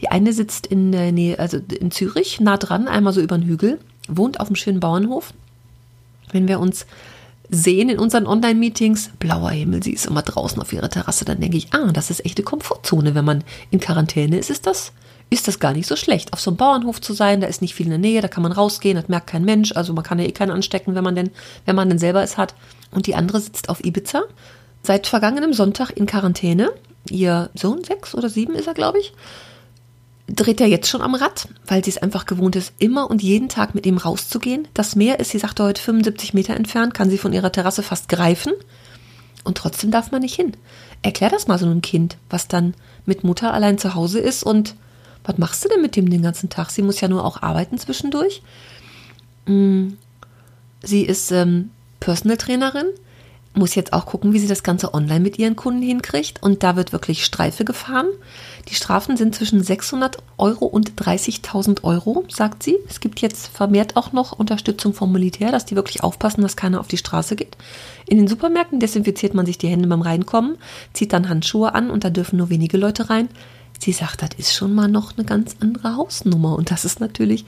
Die 0.00 0.10
eine 0.10 0.32
sitzt 0.32 0.66
in 0.66 0.90
der 0.90 1.12
Nähe, 1.12 1.38
also 1.38 1.58
in 1.58 1.92
Zürich, 1.92 2.40
nah 2.40 2.56
dran, 2.56 2.88
einmal 2.88 3.12
so 3.12 3.20
über 3.20 3.38
den 3.38 3.46
Hügel, 3.46 3.78
wohnt 4.08 4.40
auf 4.40 4.48
einem 4.48 4.56
schönen 4.56 4.80
Bauernhof. 4.80 5.32
Wenn 6.32 6.48
wir 6.48 6.58
uns 6.58 6.84
sehen 7.50 7.88
in 7.88 7.98
unseren 7.98 8.26
Online-Meetings, 8.26 9.10
blauer 9.18 9.50
Himmel, 9.50 9.82
sie 9.82 9.92
ist 9.92 10.06
immer 10.06 10.22
draußen 10.22 10.60
auf 10.60 10.72
ihrer 10.72 10.90
Terrasse, 10.90 11.24
dann 11.24 11.40
denke 11.40 11.56
ich, 11.56 11.72
ah, 11.72 11.92
das 11.92 12.10
ist 12.10 12.24
echte 12.24 12.42
Komfortzone, 12.42 13.14
wenn 13.14 13.24
man 13.24 13.44
in 13.70 13.80
Quarantäne 13.80 14.38
ist, 14.38 14.50
ist 14.50 14.66
das, 14.66 14.92
ist 15.30 15.48
das 15.48 15.58
gar 15.58 15.72
nicht 15.72 15.86
so 15.86 15.96
schlecht. 15.96 16.32
Auf 16.32 16.40
so 16.40 16.50
einem 16.50 16.58
Bauernhof 16.58 17.00
zu 17.00 17.12
sein, 17.12 17.40
da 17.40 17.46
ist 17.46 17.62
nicht 17.62 17.74
viel 17.74 17.86
in 17.86 17.90
der 17.90 17.98
Nähe, 17.98 18.20
da 18.20 18.28
kann 18.28 18.42
man 18.42 18.52
rausgehen, 18.52 18.96
das 18.96 19.08
merkt 19.08 19.28
kein 19.28 19.44
Mensch, 19.44 19.72
also 19.72 19.92
man 19.92 20.04
kann 20.04 20.18
ja 20.18 20.26
eh 20.26 20.32
keinen 20.32 20.50
anstecken, 20.50 20.94
wenn 20.94 21.04
man 21.04 21.14
denn, 21.14 21.30
wenn 21.64 21.76
man 21.76 21.88
denn 21.88 21.98
selber 21.98 22.22
es 22.22 22.36
hat. 22.36 22.54
Und 22.90 23.06
die 23.06 23.14
andere 23.14 23.40
sitzt 23.40 23.68
auf 23.68 23.84
Ibiza, 23.84 24.22
seit 24.82 25.06
vergangenem 25.06 25.52
Sonntag 25.52 25.90
in 25.90 26.06
Quarantäne. 26.06 26.70
Ihr 27.10 27.50
Sohn, 27.54 27.84
sechs 27.84 28.14
oder 28.14 28.28
sieben 28.28 28.54
ist 28.54 28.66
er, 28.66 28.74
glaube 28.74 28.98
ich, 28.98 29.12
dreht 30.28 30.60
er 30.60 30.66
jetzt 30.66 30.88
schon 30.88 31.00
am 31.00 31.14
Rad, 31.14 31.48
weil 31.66 31.82
sie 31.82 31.90
es 31.90 31.98
einfach 31.98 32.26
gewohnt 32.26 32.54
ist, 32.54 32.72
immer 32.78 33.10
und 33.10 33.22
jeden 33.22 33.48
Tag 33.48 33.74
mit 33.74 33.86
ihm 33.86 33.96
rauszugehen. 33.96 34.68
Das 34.74 34.94
Meer 34.94 35.20
ist, 35.20 35.30
sie 35.30 35.38
sagte 35.38 35.64
heute, 35.64 35.80
75 35.82 36.34
Meter 36.34 36.54
entfernt, 36.54 36.94
kann 36.94 37.10
sie 37.10 37.18
von 37.18 37.32
ihrer 37.32 37.50
Terrasse 37.50 37.82
fast 37.82 38.08
greifen. 38.08 38.52
Und 39.44 39.56
trotzdem 39.56 39.90
darf 39.90 40.10
man 40.10 40.20
nicht 40.20 40.34
hin. 40.34 40.52
Erklär 41.02 41.30
das 41.30 41.46
mal 41.46 41.58
so 41.58 41.66
einem 41.66 41.80
Kind, 41.80 42.18
was 42.28 42.48
dann 42.48 42.74
mit 43.06 43.24
Mutter 43.24 43.54
allein 43.54 43.78
zu 43.78 43.94
Hause 43.94 44.18
ist 44.18 44.42
und 44.42 44.74
was 45.24 45.38
machst 45.38 45.64
du 45.64 45.68
denn 45.68 45.82
mit 45.82 45.96
dem 45.96 46.10
den 46.10 46.22
ganzen 46.22 46.50
Tag? 46.50 46.70
Sie 46.70 46.82
muss 46.82 47.00
ja 47.00 47.08
nur 47.08 47.24
auch 47.24 47.42
arbeiten 47.42 47.78
zwischendurch. 47.78 48.42
Mm, 49.46 49.90
sie 50.82 51.02
ist 51.02 51.32
ähm, 51.32 51.70
Personal 52.00 52.36
Trainerin 52.36 52.86
muss 53.58 53.74
jetzt 53.74 53.92
auch 53.92 54.06
gucken, 54.06 54.32
wie 54.32 54.38
sie 54.38 54.48
das 54.48 54.62
Ganze 54.62 54.94
online 54.94 55.20
mit 55.20 55.38
ihren 55.38 55.56
Kunden 55.56 55.82
hinkriegt. 55.82 56.42
Und 56.42 56.62
da 56.62 56.76
wird 56.76 56.92
wirklich 56.92 57.24
Streife 57.24 57.64
gefahren. 57.64 58.06
Die 58.68 58.74
Strafen 58.74 59.16
sind 59.16 59.34
zwischen 59.34 59.62
600 59.62 60.18
Euro 60.38 60.66
und 60.66 60.92
30.000 60.92 61.84
Euro, 61.84 62.24
sagt 62.28 62.62
sie. 62.62 62.76
Es 62.88 63.00
gibt 63.00 63.20
jetzt 63.20 63.48
vermehrt 63.48 63.96
auch 63.96 64.12
noch 64.12 64.32
Unterstützung 64.32 64.94
vom 64.94 65.12
Militär, 65.12 65.52
dass 65.52 65.66
die 65.66 65.76
wirklich 65.76 66.02
aufpassen, 66.02 66.42
dass 66.42 66.56
keiner 66.56 66.80
auf 66.80 66.88
die 66.88 66.96
Straße 66.96 67.36
geht. 67.36 67.56
In 68.06 68.16
den 68.16 68.28
Supermärkten 68.28 68.80
desinfiziert 68.80 69.34
man 69.34 69.46
sich 69.46 69.58
die 69.58 69.68
Hände 69.68 69.88
beim 69.88 70.02
Reinkommen, 70.02 70.56
zieht 70.92 71.12
dann 71.12 71.28
Handschuhe 71.28 71.74
an 71.74 71.90
und 71.90 72.04
da 72.04 72.10
dürfen 72.10 72.38
nur 72.38 72.50
wenige 72.50 72.78
Leute 72.78 73.10
rein. 73.10 73.28
Sie 73.78 73.92
sagt, 73.92 74.22
das 74.22 74.30
ist 74.38 74.54
schon 74.54 74.74
mal 74.74 74.88
noch 74.88 75.16
eine 75.16 75.26
ganz 75.26 75.56
andere 75.60 75.96
Hausnummer. 75.96 76.56
Und 76.56 76.70
das 76.70 76.84
ist 76.84 77.00
natürlich 77.00 77.44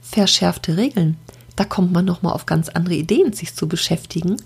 verschärfte 0.00 0.76
Regeln. 0.76 1.16
Da 1.56 1.64
kommt 1.64 1.92
man 1.92 2.04
noch 2.04 2.22
mal 2.22 2.32
auf 2.32 2.46
ganz 2.46 2.68
andere 2.68 2.94
Ideen, 2.94 3.32
sich 3.32 3.54
zu 3.54 3.68
beschäftigen 3.68 4.36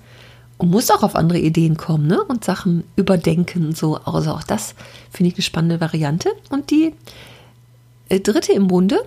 und 0.62 0.70
muss 0.70 0.92
auch 0.92 1.02
auf 1.02 1.16
andere 1.16 1.40
Ideen 1.40 1.76
kommen 1.76 2.06
ne? 2.06 2.22
und 2.22 2.44
Sachen 2.44 2.84
überdenken. 2.94 3.74
So. 3.74 3.96
Also 3.96 4.30
auch 4.30 4.44
das 4.44 4.76
finde 5.10 5.30
ich 5.30 5.34
eine 5.34 5.42
spannende 5.42 5.80
Variante. 5.80 6.30
Und 6.50 6.70
die 6.70 6.94
äh, 8.08 8.20
dritte 8.20 8.52
im 8.52 8.68
Bunde 8.68 9.00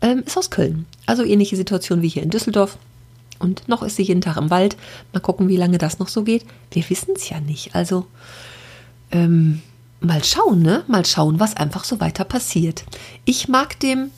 ähm, 0.00 0.22
ist 0.24 0.38
aus 0.38 0.50
Köln. 0.50 0.86
Also 1.04 1.24
ähnliche 1.24 1.56
Situation 1.56 2.00
wie 2.00 2.08
hier 2.08 2.22
in 2.22 2.30
Düsseldorf. 2.30 2.78
Und 3.40 3.66
noch 3.66 3.82
ist 3.82 3.96
sie 3.96 4.04
jeden 4.04 4.20
Tag 4.20 4.36
im 4.36 4.50
Wald. 4.50 4.76
Mal 5.12 5.18
gucken, 5.18 5.48
wie 5.48 5.56
lange 5.56 5.78
das 5.78 5.98
noch 5.98 6.06
so 6.06 6.22
geht. 6.22 6.44
Wir 6.70 6.88
wissen 6.88 7.14
es 7.16 7.28
ja 7.28 7.40
nicht. 7.40 7.74
Also 7.74 8.06
ähm, 9.10 9.62
mal 9.98 10.22
schauen, 10.22 10.62
ne? 10.62 10.84
Mal 10.86 11.04
schauen, 11.04 11.40
was 11.40 11.56
einfach 11.56 11.82
so 11.82 11.98
weiter 11.98 12.22
passiert. 12.22 12.84
Ich 13.24 13.48
mag 13.48 13.80
dem 13.80 14.12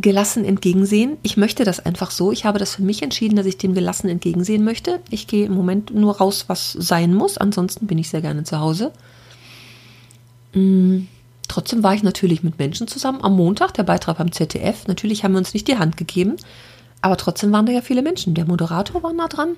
gelassen 0.00 0.44
entgegensehen. 0.44 1.18
Ich 1.22 1.36
möchte 1.36 1.64
das 1.64 1.84
einfach 1.84 2.12
so. 2.12 2.30
Ich 2.30 2.44
habe 2.44 2.60
das 2.60 2.76
für 2.76 2.82
mich 2.82 3.02
entschieden, 3.02 3.34
dass 3.34 3.46
ich 3.46 3.58
dem 3.58 3.74
gelassen 3.74 4.08
entgegensehen 4.08 4.64
möchte. 4.64 5.00
Ich 5.10 5.26
gehe 5.26 5.46
im 5.46 5.54
Moment 5.54 5.92
nur 5.92 6.18
raus, 6.18 6.44
was 6.46 6.72
sein 6.72 7.12
muss. 7.12 7.36
Ansonsten 7.36 7.88
bin 7.88 7.98
ich 7.98 8.08
sehr 8.08 8.20
gerne 8.20 8.44
zu 8.44 8.60
Hause. 8.60 8.92
Mm, 10.54 11.00
trotzdem 11.48 11.82
war 11.82 11.94
ich 11.94 12.04
natürlich 12.04 12.44
mit 12.44 12.60
Menschen 12.60 12.86
zusammen. 12.86 13.22
Am 13.22 13.34
Montag, 13.34 13.74
der 13.74 13.82
Beitrag 13.82 14.18
beim 14.18 14.30
ZDF. 14.30 14.86
Natürlich 14.86 15.24
haben 15.24 15.32
wir 15.32 15.38
uns 15.38 15.52
nicht 15.52 15.66
die 15.66 15.78
Hand 15.78 15.96
gegeben. 15.96 16.36
Aber 17.02 17.16
trotzdem 17.16 17.50
waren 17.50 17.66
da 17.66 17.72
ja 17.72 17.80
viele 17.80 18.02
Menschen. 18.02 18.34
Der 18.34 18.46
Moderator 18.46 19.02
war 19.02 19.12
nah 19.12 19.26
dran. 19.26 19.56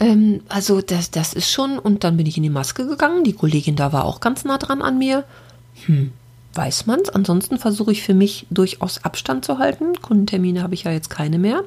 Ähm, 0.00 0.42
also 0.50 0.82
das, 0.82 1.10
das 1.10 1.32
ist 1.32 1.50
schon. 1.50 1.78
Und 1.78 2.04
dann 2.04 2.18
bin 2.18 2.26
ich 2.26 2.36
in 2.36 2.42
die 2.42 2.50
Maske 2.50 2.86
gegangen. 2.86 3.24
Die 3.24 3.32
Kollegin 3.32 3.76
da 3.76 3.90
war 3.94 4.04
auch 4.04 4.20
ganz 4.20 4.44
nah 4.44 4.58
dran 4.58 4.82
an 4.82 4.98
mir. 4.98 5.24
Hm, 5.86 6.12
weiß 6.54 6.86
man 6.86 7.00
es. 7.00 7.10
Ansonsten 7.10 7.58
versuche 7.58 7.92
ich 7.92 8.02
für 8.02 8.14
mich 8.14 8.46
durchaus 8.50 9.04
Abstand 9.04 9.44
zu 9.44 9.58
halten. 9.58 10.00
Kundentermine 10.00 10.62
habe 10.62 10.74
ich 10.74 10.84
ja 10.84 10.92
jetzt 10.92 11.10
keine 11.10 11.38
mehr. 11.38 11.62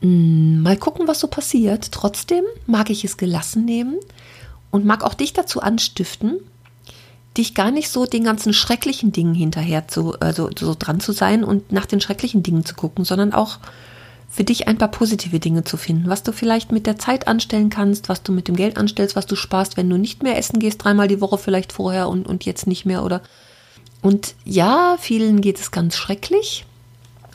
Hm, 0.00 0.62
mal 0.62 0.76
gucken, 0.76 1.08
was 1.08 1.20
so 1.20 1.26
passiert. 1.26 1.92
Trotzdem 1.92 2.44
mag 2.66 2.90
ich 2.90 3.04
es 3.04 3.16
gelassen 3.16 3.64
nehmen 3.64 3.96
und 4.70 4.84
mag 4.84 5.04
auch 5.04 5.14
dich 5.14 5.32
dazu 5.32 5.60
anstiften, 5.60 6.40
dich 7.36 7.54
gar 7.54 7.70
nicht 7.70 7.90
so 7.90 8.06
den 8.06 8.24
ganzen 8.24 8.52
schrecklichen 8.52 9.12
Dingen 9.12 9.34
hinterher 9.34 9.88
zu, 9.88 10.14
also 10.20 10.50
so 10.58 10.74
dran 10.78 11.00
zu 11.00 11.12
sein 11.12 11.44
und 11.44 11.72
nach 11.72 11.86
den 11.86 12.00
schrecklichen 12.00 12.42
Dingen 12.42 12.64
zu 12.64 12.74
gucken, 12.74 13.04
sondern 13.04 13.32
auch 13.32 13.58
für 14.30 14.44
dich 14.44 14.68
ein 14.68 14.78
paar 14.78 14.90
positive 14.90 15.40
Dinge 15.40 15.64
zu 15.64 15.76
finden, 15.76 16.08
was 16.08 16.22
du 16.22 16.32
vielleicht 16.32 16.70
mit 16.70 16.86
der 16.86 16.98
Zeit 16.98 17.26
anstellen 17.26 17.68
kannst, 17.68 18.08
was 18.08 18.22
du 18.22 18.30
mit 18.30 18.46
dem 18.46 18.54
Geld 18.54 18.76
anstellst, 18.76 19.16
was 19.16 19.26
du 19.26 19.34
sparst, 19.34 19.76
wenn 19.76 19.90
du 19.90 19.98
nicht 19.98 20.22
mehr 20.22 20.38
essen 20.38 20.60
gehst, 20.60 20.84
dreimal 20.84 21.08
die 21.08 21.20
Woche 21.20 21.36
vielleicht 21.36 21.72
vorher 21.72 22.08
und, 22.08 22.28
und 22.28 22.44
jetzt 22.44 22.68
nicht 22.68 22.86
mehr 22.86 23.04
oder. 23.04 23.22
Und 24.02 24.34
ja, 24.44 24.96
vielen 25.00 25.40
geht 25.40 25.58
es 25.58 25.72
ganz 25.72 25.96
schrecklich. 25.96 26.64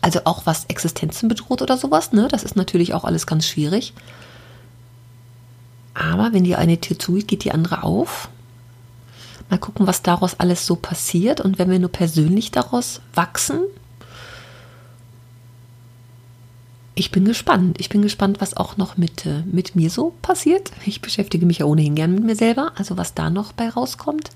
Also 0.02 0.22
auch 0.24 0.46
was 0.46 0.66
Existenzen 0.66 1.28
bedroht 1.28 1.62
oder 1.62 1.78
sowas, 1.78 2.14
ne? 2.14 2.28
Das 2.30 2.44
ist 2.44 2.56
natürlich 2.56 2.94
auch 2.94 3.04
alles 3.04 3.28
ganz 3.28 3.46
schwierig. 3.46 3.94
Aber 5.94 6.32
wenn 6.32 6.44
die 6.44 6.56
eine 6.56 6.80
Tür 6.80 6.98
zugeht, 6.98 7.28
geht 7.28 7.44
die 7.44 7.52
andere 7.52 7.84
auf. 7.84 8.30
Mal 9.50 9.58
gucken, 9.58 9.86
was 9.88 10.02
daraus 10.02 10.40
alles 10.40 10.66
so 10.66 10.76
passiert. 10.76 11.42
Und 11.42 11.60
wenn 11.60 11.70
wir 11.70 11.80
nur 11.80 11.92
persönlich 11.92 12.52
daraus 12.52 13.02
wachsen, 13.14 13.62
ich 16.96 17.12
bin 17.12 17.26
gespannt. 17.26 17.78
Ich 17.80 17.90
bin 17.90 18.02
gespannt, 18.02 18.40
was 18.40 18.56
auch 18.56 18.78
noch 18.78 18.98
mit, 18.98 19.26
äh, 19.26 19.44
mit 19.46 19.76
mir 19.76 19.90
so 19.90 20.14
passiert. 20.22 20.72
Ich 20.86 21.02
beschäftige 21.02 21.46
mich 21.46 21.60
ja 21.60 21.66
ohnehin 21.66 21.96
gern 21.96 22.16
mit 22.16 22.24
mir 22.24 22.36
selber, 22.36 22.72
also 22.76 22.98
was 22.98 23.14
da 23.14 23.30
noch 23.30 23.52
bei 23.52 23.70
rauskommt. 23.70 24.32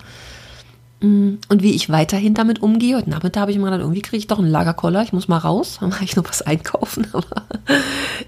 Mm, 1.01 1.35
und 1.47 1.63
wie 1.63 1.71
ich 1.71 1.89
weiterhin 1.89 2.33
damit 2.33 2.61
umgehe. 2.61 2.97
Heute 2.97 3.09
Nachmittag 3.09 3.41
habe 3.41 3.51
ich 3.51 3.57
mir 3.57 3.65
gedacht, 3.65 3.79
irgendwie 3.79 4.01
kriege 4.01 4.17
ich 4.17 4.27
doch 4.27 4.37
einen 4.37 4.49
Lagerkoller, 4.49 5.01
ich 5.01 5.13
muss 5.13 5.29
mal 5.29 5.37
raus, 5.37 5.77
dann 5.79 5.89
mache 5.89 6.03
ich 6.03 6.17
noch 6.17 6.27
was 6.27 6.41
einkaufen. 6.41 7.07
Aber 7.13 7.43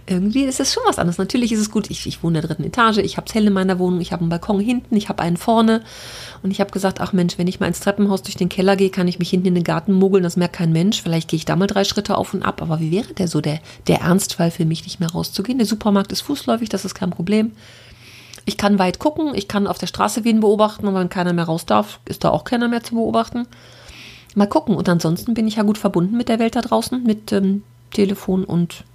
irgendwie 0.08 0.44
ist 0.44 0.62
es 0.62 0.74
schon 0.74 0.84
was 0.86 0.98
anderes. 0.98 1.18
Natürlich 1.18 1.52
ist 1.52 1.60
es 1.60 1.70
gut, 1.70 1.90
ich, 1.90 2.08
ich 2.08 2.24
wohne 2.24 2.38
in 2.38 2.42
der 2.42 2.48
dritten 2.48 2.64
Etage, 2.64 3.00
ich 3.00 3.18
habe 3.18 3.28
es 3.28 3.34
hell 3.34 3.46
in 3.46 3.54
meiner 3.54 3.78
Wohnung, 3.78 4.00
ich 4.00 4.14
habe 4.14 4.22
einen 4.22 4.30
Balkon 4.30 4.62
hinten, 4.62 4.96
ich 4.96 5.10
habe 5.10 5.22
einen 5.22 5.36
vorne. 5.36 5.82
Und 6.44 6.52
ich 6.52 6.62
habe 6.62 6.72
gesagt, 6.72 7.02
ach 7.02 7.12
Mensch, 7.12 7.38
wenn 7.38 7.48
ich 7.48 7.60
mal 7.60 7.68
ins 7.68 7.82
Treppenhaus 7.82 8.24
durch 8.24 8.36
den 8.36 8.50
Keller 8.50 8.78
gehe, 8.78 8.90
kann 8.90 9.08
ich 9.08 9.20
mich 9.20 9.30
hinten 9.30 9.48
in 9.48 9.56
den 9.56 9.64
Garten 9.66 9.92
mogeln, 9.92 10.24
das 10.24 10.38
merkt 10.38 10.56
kein 10.56 10.72
Mensch. 10.72 11.02
Vielleicht 11.02 11.30
gehe 11.30 11.38
ich 11.38 11.46
da 11.46 11.58
mal 11.58 11.68
drei 11.68 11.84
Schritte 11.84 12.18
auf 12.18 12.34
und 12.34 12.42
ab. 12.42 12.62
Aber 12.62 12.80
wie 12.80 12.92
wäre 12.92 13.14
der 13.14 13.28
so, 13.28 13.42
der, 13.42 13.60
der 13.88 14.00
Ernstfall 14.00 14.50
für 14.50 14.66
mich 14.66 14.84
nicht 14.84 15.02
mehr 15.02 15.12
rauszugehen? 15.12 15.58
Der 15.58 15.68
Supermarkt 15.68 16.14
ist 16.14 16.22
fußläufig, 16.22 16.70
das 16.70 16.86
ist 16.86 16.96
kein 16.96 17.10
Problem. 17.10 17.52
Ich 18.46 18.58
kann 18.58 18.80
weit 18.80 19.00
gucken, 19.00 19.34
ich 19.36 19.48
kann 19.48 19.68
auf 19.68 19.78
der 19.78 19.88
Straße 19.88 20.24
wen 20.24 20.40
beobachten 20.40 20.88
und 20.88 20.96
wenn 20.96 21.10
keiner 21.10 21.34
mehr 21.34 21.46
raus 21.46 21.66
darf, 21.66 22.00
ist 22.06 22.24
da 22.24 22.30
auch 22.30 22.44
keiner 22.44 22.68
mehr 22.68 22.84
zu 22.84 22.96
beobachten. 22.96 23.48
Mal 24.36 24.48
gucken. 24.48 24.76
Und 24.76 24.88
ansonsten 24.90 25.34
bin 25.34 25.48
ich 25.48 25.58
ja 25.58 25.64
gut 25.64 25.78
verbunden 25.78 26.18
mit 26.18 26.30
der 26.30 26.40
Welt 26.40 26.56
da 26.56 26.62
draußen, 26.62 27.04
mit 27.04 27.32
ähm, 27.32 27.64
Telefon 27.92 28.44
und 28.44 28.86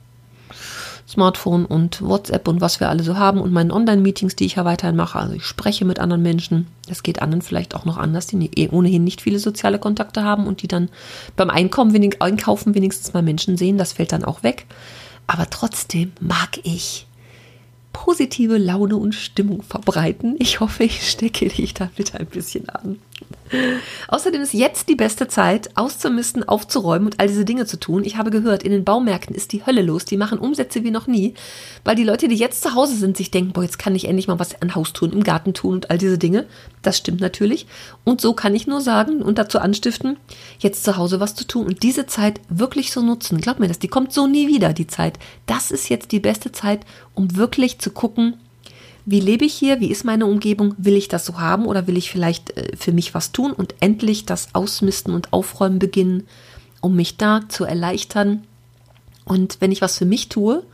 Smartphone 1.09 1.67
und 1.67 2.03
WhatsApp 2.03 2.49
und 2.49 2.61
was 2.61 2.81
wir 2.81 2.89
alle 2.89 3.05
so 3.05 3.17
haben 3.17 3.41
und 3.41 3.53
meinen 3.53 3.71
Online-Meetings, 3.71 4.35
die 4.35 4.47
ich 4.47 4.57
ja 4.57 4.65
weiterhin 4.65 4.97
mache. 4.97 5.19
Also 5.19 5.35
ich 5.35 5.45
spreche 5.45 5.85
mit 5.85 6.01
anderen 6.01 6.23
Menschen. 6.23 6.67
Das 6.89 7.05
geht 7.05 7.23
anderen 7.23 7.43
vielleicht 7.43 7.77
auch 7.77 7.85
noch 7.85 7.97
anders, 7.97 8.27
die 8.27 8.51
eh 8.57 8.69
ohnehin 8.71 9.05
nicht 9.05 9.21
viele 9.21 9.39
soziale 9.39 9.79
Kontakte 9.79 10.25
haben 10.25 10.47
und 10.47 10.63
die 10.63 10.69
dann 10.69 10.89
beim 11.37 11.51
Einkommen 11.51 11.93
wenig, 11.93 12.21
Einkaufen 12.21 12.75
wenigstens 12.75 13.13
mal 13.13 13.23
Menschen 13.23 13.57
sehen. 13.57 13.79
Das 13.79 13.93
fällt 13.93 14.13
dann 14.13 14.25
auch 14.25 14.43
weg. 14.43 14.67
Aber 15.29 15.49
trotzdem 15.49 16.13
mag 16.21 16.59
ich 16.65 17.06
positive 17.97 18.59
Laune 18.59 18.97
und 18.97 19.15
Stimmung 19.15 19.63
verbreiten. 19.63 20.37
Ich 20.39 20.61
hoffe, 20.61 20.85
ich 20.85 21.09
stecke 21.09 21.49
dich 21.49 21.73
damit 21.73 22.15
ein 22.15 22.27
bisschen 22.27 22.69
an. 22.69 22.99
Außerdem 24.09 24.43
ist 24.43 24.55
jetzt 24.55 24.89
die 24.89 24.97
beste 24.97 25.29
Zeit, 25.29 25.77
auszumisten, 25.77 26.45
aufzuräumen 26.45 27.07
und 27.07 27.21
all 27.21 27.29
diese 27.29 27.45
Dinge 27.45 27.65
zu 27.65 27.79
tun. 27.79 28.05
Ich 28.05 28.17
habe 28.17 28.31
gehört, 28.31 28.63
in 28.63 28.73
den 28.73 28.85
Baumärkten 28.85 29.35
ist 29.35 29.53
die 29.53 29.65
Hölle 29.65 29.83
los. 29.83 30.05
Die 30.05 30.17
machen 30.17 30.39
Umsätze 30.39 30.83
wie 30.85 30.91
noch 30.91 31.07
nie, 31.07 31.35
weil 31.85 31.97
die 31.97 32.05
Leute, 32.05 32.29
die 32.29 32.35
jetzt 32.35 32.63
zu 32.63 32.75
Hause 32.75 32.97
sind, 32.97 33.17
sich 33.17 33.31
denken, 33.31 33.53
boah, 33.53 33.63
jetzt 33.63 33.79
kann 33.79 33.95
ich 33.95 34.07
endlich 34.07 34.29
mal 34.29 34.39
was 34.39 34.61
an 34.61 34.75
Haus 34.75 34.93
tun, 34.93 35.13
im 35.13 35.23
Garten 35.23 35.55
tun 35.55 35.75
und 35.75 35.91
all 35.91 35.99
diese 35.99 36.19
Dinge. 36.19 36.47
Das 36.83 36.99
stimmt 36.99 37.21
natürlich. 37.21 37.67
Und 38.05 38.21
so 38.21 38.33
kann 38.33 38.55
ich 38.55 38.67
nur 38.67 38.81
sagen 38.81 39.23
und 39.23 39.39
dazu 39.39 39.59
anstiften, 39.61 40.17
jetzt 40.59 40.85
zu 40.85 40.97
Hause 40.97 41.21
was 41.21 41.35
zu 41.35 41.47
tun 41.47 41.67
und 41.67 41.83
diese 41.83 42.07
Zeit 42.07 42.41
wirklich 42.49 42.93
so 42.93 43.01
nutzen. 43.01 43.41
Glaub 43.41 43.61
mir 43.61 43.69
das, 43.69 43.79
die 43.79 43.89
kommt 43.89 44.13
so 44.13 44.27
nie 44.27 44.49
wieder, 44.49 44.73
die 44.73 44.87
Zeit. 44.87 45.19
Das 45.47 45.71
ist 45.71 45.89
jetzt 45.89 46.13
die 46.13 46.21
beste 46.21 46.53
Zeit, 46.53 46.81
um 47.15 47.37
wirklich 47.37 47.79
zu 47.79 47.91
gucken, 47.91 48.35
wie 49.07 49.21
lebe 49.21 49.45
ich 49.45 49.55
hier, 49.55 49.81
wie 49.81 49.91
ist 49.91 50.05
meine 50.05 50.27
Umgebung, 50.27 50.75
will 50.79 50.97
ich 50.97 51.07
das 51.07 51.25
so 51.25 51.39
haben 51.39 51.67
oder 51.67 51.87
will 51.87 51.97
ich 51.97 52.11
vielleicht 52.11 52.57
äh, 52.57 52.77
für 52.77 52.93
mich 52.93 53.15
was 53.15 53.33
tun 53.33 53.53
und 53.53 53.77
endlich 53.81 54.27
das 54.27 54.49
Ausmisten 54.53 55.15
und 55.15 55.33
Aufräumen 55.33 55.79
beginnen, 55.79 56.27
um 56.81 56.97
mich 56.97 57.17
da 57.17 57.43
zu 57.49 57.65
erleichtern. 57.65 58.45
Und 59.25 59.59
wenn 59.61 59.73
ich 59.73 59.81
was 59.81 59.97
für 59.97 60.05
mich 60.07 60.29
tue, 60.29 60.65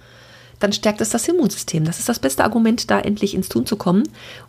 dann 0.58 0.72
stärkt 0.72 1.00
es 1.00 1.10
das 1.10 1.28
Immunsystem. 1.28 1.84
Das 1.84 1.98
ist 1.98 2.08
das 2.08 2.20
beste 2.20 2.42
Argument, 2.42 2.90
da 2.90 3.00
endlich 3.00 3.34
ins 3.34 3.48
Tun 3.48 3.66
zu 3.66 3.76
kommen 3.76 4.04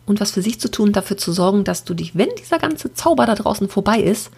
und 0.06 0.20
was 0.20 0.30
für 0.30 0.42
sich 0.42 0.60
zu 0.60 0.70
tun, 0.70 0.92
dafür 0.92 1.18
zu 1.18 1.32
sorgen, 1.32 1.64
dass 1.64 1.84
du 1.84 1.92
dich, 1.92 2.16
wenn 2.16 2.30
dieser 2.38 2.58
ganze 2.58 2.94
Zauber 2.94 3.26
da 3.26 3.34
draußen 3.34 3.68
vorbei 3.68 4.00
ist, 4.00 4.30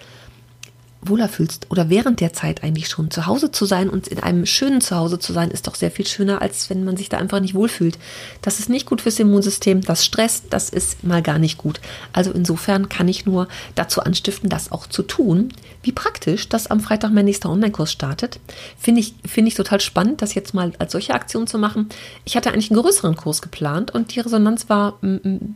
wohler 1.08 1.28
fühlst 1.28 1.70
oder 1.70 1.90
während 1.90 2.20
der 2.20 2.32
Zeit 2.32 2.62
eigentlich 2.62 2.88
schon 2.88 3.10
zu 3.10 3.26
Hause 3.26 3.50
zu 3.50 3.64
sein 3.64 3.88
und 3.88 4.08
in 4.08 4.20
einem 4.20 4.46
schönen 4.46 4.80
Zuhause 4.80 5.18
zu 5.18 5.32
sein, 5.32 5.50
ist 5.50 5.66
doch 5.66 5.75
sehr 5.75 5.90
viel 5.90 6.06
schöner, 6.06 6.42
als 6.42 6.70
wenn 6.70 6.84
man 6.84 6.96
sich 6.96 7.08
da 7.08 7.18
einfach 7.18 7.40
nicht 7.40 7.54
wohlfühlt. 7.54 7.98
Das 8.42 8.58
ist 8.58 8.68
nicht 8.68 8.86
gut 8.86 9.00
fürs 9.00 9.18
Immunsystem, 9.18 9.80
das 9.80 10.04
stresst, 10.04 10.46
das 10.50 10.70
ist 10.70 11.04
mal 11.04 11.22
gar 11.22 11.38
nicht 11.38 11.58
gut. 11.58 11.80
Also 12.12 12.32
insofern 12.32 12.88
kann 12.88 13.08
ich 13.08 13.26
nur 13.26 13.48
dazu 13.75 14.00
anstiften, 14.00 14.48
das 14.48 14.72
auch 14.72 14.86
zu 14.86 15.02
tun. 15.02 15.50
Wie 15.82 15.92
praktisch, 15.92 16.48
dass 16.48 16.66
am 16.66 16.80
Freitag 16.80 17.12
mein 17.12 17.26
nächster 17.26 17.50
Online-Kurs 17.50 17.92
startet. 17.92 18.40
Finde 18.78 19.00
ich, 19.00 19.14
finde 19.25 19.48
ich 19.48 19.54
total 19.54 19.80
spannend, 19.80 20.22
das 20.22 20.34
jetzt 20.34 20.54
mal 20.54 20.72
als 20.78 20.92
solche 20.92 21.14
Aktion 21.14 21.46
zu 21.46 21.58
machen. 21.58 21.88
Ich 22.25 22.36
hatte 22.36 22.52
eigentlich 22.52 22.70
einen 22.70 22.80
größeren 22.80 23.16
Kurs 23.16 23.42
geplant 23.42 23.94
und 23.94 24.14
die 24.14 24.20
Resonanz 24.20 24.68
war 24.68 24.98
mm, 25.00 25.16
mm, 25.22 25.54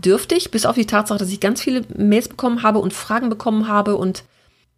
dürftig, 0.00 0.50
bis 0.50 0.66
auf 0.66 0.74
die 0.74 0.86
Tatsache, 0.86 1.18
dass 1.18 1.30
ich 1.30 1.40
ganz 1.40 1.60
viele 1.60 1.82
Mails 1.96 2.28
bekommen 2.28 2.62
habe 2.62 2.78
und 2.78 2.92
Fragen 2.92 3.28
bekommen 3.28 3.68
habe 3.68 3.96
und 3.96 4.24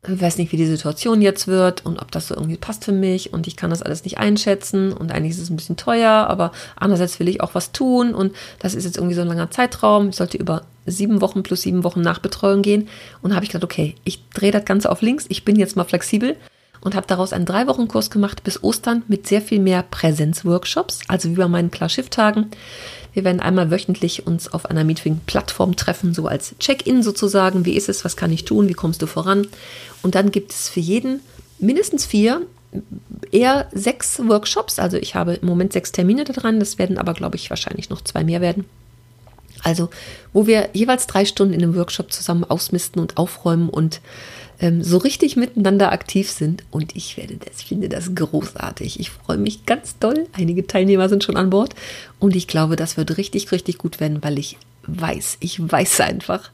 ich 0.06 0.20
weiß 0.20 0.38
nicht, 0.38 0.52
wie 0.52 0.56
die 0.56 0.66
Situation 0.66 1.20
jetzt 1.20 1.48
wird 1.48 1.84
und 1.84 2.00
ob 2.00 2.12
das 2.12 2.28
so 2.28 2.34
irgendwie 2.34 2.56
passt 2.56 2.84
für 2.84 2.92
mich 2.92 3.32
und 3.32 3.48
ich 3.48 3.56
kann 3.56 3.70
das 3.70 3.82
alles 3.82 4.04
nicht 4.04 4.18
einschätzen 4.18 4.92
und 4.92 5.10
eigentlich 5.10 5.32
ist 5.32 5.42
es 5.42 5.50
ein 5.50 5.56
bisschen 5.56 5.76
teuer, 5.76 6.10
aber 6.10 6.52
andererseits 6.76 7.18
will 7.18 7.28
ich 7.28 7.40
auch 7.40 7.54
was 7.54 7.72
tun 7.72 8.14
und 8.14 8.34
das 8.60 8.75
ist 8.75 8.84
jetzt 8.84 8.96
irgendwie 8.96 9.16
so 9.16 9.22
ein 9.22 9.28
langer 9.28 9.50
Zeitraum. 9.50 10.10
Ich 10.10 10.16
sollte 10.16 10.38
über 10.38 10.62
sieben 10.87 11.20
Wochen 11.20 11.42
plus 11.42 11.62
sieben 11.62 11.82
Wochen 11.82 12.00
Nachbetreuung 12.00 12.62
gehen 12.62 12.88
und 13.22 13.34
habe 13.34 13.44
ich 13.44 13.50
gedacht, 13.50 13.64
okay, 13.64 13.96
ich 14.04 14.28
drehe 14.30 14.52
das 14.52 14.64
Ganze 14.64 14.90
auf 14.90 15.02
links, 15.02 15.26
ich 15.28 15.44
bin 15.44 15.57
jetzt 15.57 15.74
mal 15.74 15.85
flexibel 15.85 16.37
und 16.80 16.94
habe 16.94 17.06
daraus 17.06 17.32
einen 17.32 17.46
drei 17.46 17.66
Wochen 17.66 17.88
Kurs 17.88 18.10
gemacht 18.10 18.44
bis 18.44 18.62
Ostern 18.62 19.02
mit 19.08 19.26
sehr 19.26 19.42
viel 19.42 19.60
mehr 19.60 19.82
Präsenzworkshops, 19.82 21.00
also 21.08 21.30
wie 21.30 21.34
bei 21.34 21.48
meinen 21.48 21.70
Klar-Schiff-Tagen. 21.70 22.50
Wir 23.12 23.24
werden 23.24 23.40
einmal 23.40 23.70
wöchentlich 23.70 24.26
uns 24.26 24.52
auf 24.52 24.66
einer 24.66 24.84
Meeting-Plattform 24.84 25.76
treffen, 25.76 26.14
so 26.14 26.26
als 26.26 26.54
Check-in 26.58 27.02
sozusagen. 27.02 27.64
Wie 27.64 27.76
ist 27.76 27.88
es? 27.88 28.04
Was 28.04 28.16
kann 28.16 28.32
ich 28.32 28.44
tun? 28.44 28.68
Wie 28.68 28.74
kommst 28.74 29.02
du 29.02 29.06
voran? 29.06 29.48
Und 30.02 30.14
dann 30.14 30.30
gibt 30.30 30.52
es 30.52 30.68
für 30.68 30.80
jeden 30.80 31.20
mindestens 31.58 32.06
vier, 32.06 32.42
eher 33.32 33.66
sechs 33.72 34.20
Workshops. 34.20 34.78
Also 34.78 34.98
ich 34.98 35.14
habe 35.14 35.34
im 35.34 35.48
Moment 35.48 35.72
sechs 35.72 35.90
Termine 35.90 36.24
da 36.24 36.32
dran. 36.32 36.60
Das 36.60 36.78
werden 36.78 36.98
aber, 36.98 37.14
glaube 37.14 37.36
ich, 37.36 37.50
wahrscheinlich 37.50 37.90
noch 37.90 38.02
zwei 38.02 38.24
mehr 38.24 38.40
werden. 38.40 38.66
Also, 39.64 39.90
wo 40.32 40.46
wir 40.46 40.68
jeweils 40.72 41.06
drei 41.06 41.24
Stunden 41.24 41.54
in 41.54 41.62
einem 41.62 41.74
Workshop 41.74 42.12
zusammen 42.12 42.44
ausmisten 42.44 43.02
und 43.02 43.16
aufräumen 43.16 43.68
und 43.68 44.00
ähm, 44.61 44.83
so 44.83 44.99
richtig 44.99 45.37
miteinander 45.37 45.92
aktiv 45.92 46.31
sind. 46.31 46.64
Und 46.71 46.97
ich 46.97 47.16
werde 47.16 47.37
das, 47.37 47.62
finde 47.62 47.88
das 47.88 48.14
großartig. 48.14 49.01
Ich 49.01 49.11
freue 49.11 49.38
mich 49.38 49.66
ganz 49.66 49.99
doll. 49.99 50.27
Einige 50.33 50.66
Teilnehmer 50.66 51.09
sind 51.09 51.25
schon 51.25 51.37
an 51.37 51.51
Bord. 51.51 51.75
Und 52.18 52.35
ich 52.35 52.49
glaube, 52.49 52.77
das 52.77 52.97
wird 52.97 53.16
richtig, 53.16 53.53
richtig 53.53 53.79
gut 53.79 54.01
werden, 54.01 54.23
weil 54.23 54.38
ich 54.38 54.57
weiß, 54.87 55.38
ich 55.40 55.61
weiß 55.61 56.01
einfach 56.01 56.51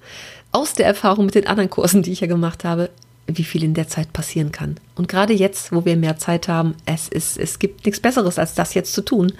aus 0.52 0.74
der 0.74 0.86
Erfahrung 0.86 1.26
mit 1.26 1.34
den 1.34 1.46
anderen 1.46 1.70
Kursen, 1.70 2.02
die 2.02 2.12
ich 2.12 2.20
ja 2.20 2.26
gemacht 2.26 2.64
habe, 2.64 2.90
wie 3.26 3.44
viel 3.44 3.64
in 3.64 3.74
der 3.74 3.88
Zeit 3.88 4.12
passieren 4.12 4.52
kann. 4.52 4.76
Und 4.94 5.08
gerade 5.08 5.32
jetzt, 5.32 5.72
wo 5.72 5.84
wir 5.84 5.96
mehr 5.96 6.18
Zeit 6.18 6.48
haben, 6.48 6.74
es, 6.84 7.08
ist, 7.08 7.38
es 7.38 7.58
gibt 7.58 7.86
nichts 7.86 8.00
Besseres, 8.00 8.38
als 8.38 8.54
das 8.54 8.74
jetzt 8.74 8.92
zu 8.92 9.02
tun. 9.02 9.32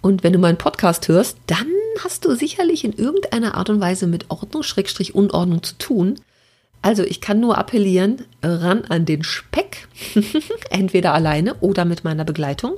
Und 0.00 0.24
wenn 0.24 0.32
du 0.32 0.38
meinen 0.38 0.58
Podcast 0.58 1.08
hörst, 1.08 1.36
dann 1.46 1.66
hast 2.02 2.24
du 2.24 2.34
sicherlich 2.34 2.84
in 2.84 2.94
irgendeiner 2.94 3.54
Art 3.54 3.68
und 3.68 3.80
Weise 3.80 4.06
mit 4.06 4.30
Ordnung, 4.30 4.62
Schrägstrich, 4.62 5.14
Unordnung 5.14 5.62
zu 5.62 5.76
tun. 5.76 6.18
Also 6.82 7.02
ich 7.02 7.20
kann 7.20 7.40
nur 7.40 7.58
appellieren, 7.58 8.24
ran 8.42 8.84
an 8.86 9.04
den 9.04 9.22
Speck, 9.22 9.88
entweder 10.70 11.12
alleine 11.12 11.54
oder 11.56 11.84
mit 11.84 12.04
meiner 12.04 12.24
Begleitung. 12.24 12.76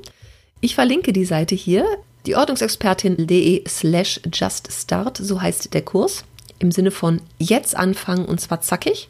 Ich 0.60 0.74
verlinke 0.74 1.12
die 1.12 1.24
Seite 1.24 1.54
hier, 1.54 1.84
die 2.26 2.36
Ordnungsexpertin.de 2.36 3.68
slash 3.68 4.20
juststart, 4.32 5.18
so 5.18 5.40
heißt 5.40 5.72
der 5.74 5.82
Kurs, 5.82 6.24
im 6.58 6.72
Sinne 6.72 6.90
von 6.90 7.20
jetzt 7.38 7.76
anfangen 7.76 8.24
und 8.24 8.40
zwar 8.40 8.60
zackig. 8.60 9.08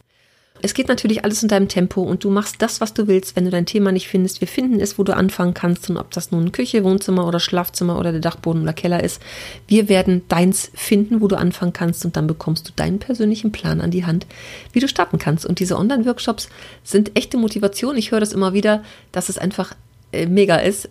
Es 0.65 0.75
geht 0.75 0.87
natürlich 0.87 1.25
alles 1.25 1.43
in 1.43 1.49
deinem 1.49 1.67
Tempo 1.67 2.03
und 2.03 2.23
du 2.23 2.31
machst 2.31 2.63
das, 2.63 2.81
was 2.81 2.95
du 2.95 3.09
willst, 3.09 3.35
wenn 3.35 3.45
du 3.45 3.51
dein 3.51 3.67
Thema 3.67 3.91
nicht 3.91 4.07
findest. 4.07 4.41
Wir 4.41 4.47
finden 4.47 4.81
es, 4.81 4.97
wo 4.97 5.03
du 5.03 5.15
anfangen 5.15 5.55
kannst 5.55 5.91
und 5.91 5.97
ob 5.97 6.13
das 6.13 6.31
nun 6.31 6.53
Küche, 6.53 6.85
Wohnzimmer 6.85 7.27
oder 7.27 7.41
Schlafzimmer 7.41 7.99
oder 7.99 8.13
der 8.13 8.21
Dachboden 8.21 8.63
oder 8.63 8.73
Keller 8.73 9.03
ist. 9.03 9.21
Wir 9.67 9.89
werden 9.89 10.23
deins 10.29 10.71
finden, 10.75 11.21
wo 11.21 11.27
du 11.27 11.37
anfangen 11.37 11.73
kannst 11.73 12.05
und 12.05 12.17
dann 12.17 12.29
bekommst 12.29 12.69
du 12.69 12.73
deinen 12.77 13.01
persönlichen 13.01 13.51
Plan 13.51 13.81
an 13.81 13.91
die 13.91 14.07
Hand, 14.07 14.27
wie 14.73 14.81
du 14.81 14.87
starten 14.87 15.19
kannst. 15.19 15.45
Und 15.45 15.59
diese 15.59 15.77
Online-Workshops 15.77 16.49
sind 16.85 17.17
echte 17.19 17.39
Motivation. 17.39 17.97
Ich 17.97 18.13
höre 18.13 18.21
das 18.21 18.33
immer 18.33 18.53
wieder, 18.53 18.85
dass 19.11 19.29
es 19.29 19.39
einfach 19.39 19.75
äh, 20.13 20.27
mega 20.27 20.57
ist, 20.57 20.89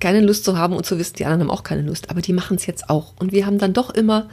keine 0.00 0.20
Lust 0.20 0.44
zu 0.44 0.56
haben 0.56 0.74
und 0.74 0.86
zu 0.86 0.98
wissen, 0.98 1.16
die 1.16 1.24
anderen 1.24 1.42
haben 1.42 1.50
auch 1.50 1.62
keine 1.62 1.82
Lust, 1.82 2.10
aber 2.10 2.20
die 2.20 2.32
machen 2.32 2.56
es 2.56 2.66
jetzt 2.66 2.90
auch. 2.90 3.12
Und 3.18 3.32
wir 3.32 3.46
haben 3.46 3.58
dann 3.58 3.72
doch 3.72 3.90
immer 3.90 4.28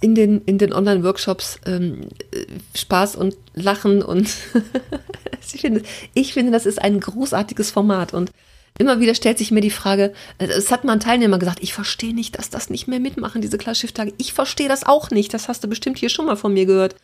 in 0.00 0.14
den, 0.14 0.42
in 0.44 0.58
den 0.58 0.72
Online-Workshops 0.72 1.58
ähm, 1.66 2.08
Spaß 2.74 3.16
und 3.16 3.36
Lachen 3.54 4.02
und 4.02 4.28
ich, 5.54 5.60
finde, 5.60 5.82
ich 6.14 6.32
finde, 6.32 6.52
das 6.52 6.66
ist 6.66 6.80
ein 6.80 7.00
großartiges 7.00 7.70
Format 7.70 8.14
und 8.14 8.30
immer 8.78 9.00
wieder 9.00 9.14
stellt 9.14 9.38
sich 9.38 9.50
mir 9.50 9.60
die 9.60 9.70
Frage, 9.70 10.12
äh, 10.38 10.46
es 10.46 10.70
hat 10.70 10.84
mal 10.84 10.94
ein 10.94 11.00
Teilnehmer 11.00 11.38
gesagt, 11.38 11.62
ich 11.62 11.74
verstehe 11.74 12.14
nicht, 12.14 12.38
dass 12.38 12.50
das 12.50 12.70
nicht 12.70 12.88
mehr 12.88 13.00
mitmachen, 13.00 13.42
diese 13.42 13.58
Klarschiff-Tage. 13.58 14.14
Ich 14.16 14.32
verstehe 14.32 14.68
das 14.68 14.84
auch 14.84 15.10
nicht, 15.10 15.34
das 15.34 15.48
hast 15.48 15.62
du 15.62 15.68
bestimmt 15.68 15.98
hier 15.98 16.08
schon 16.08 16.26
mal 16.26 16.36
von 16.36 16.54
mir 16.54 16.66
gehört. 16.66 16.96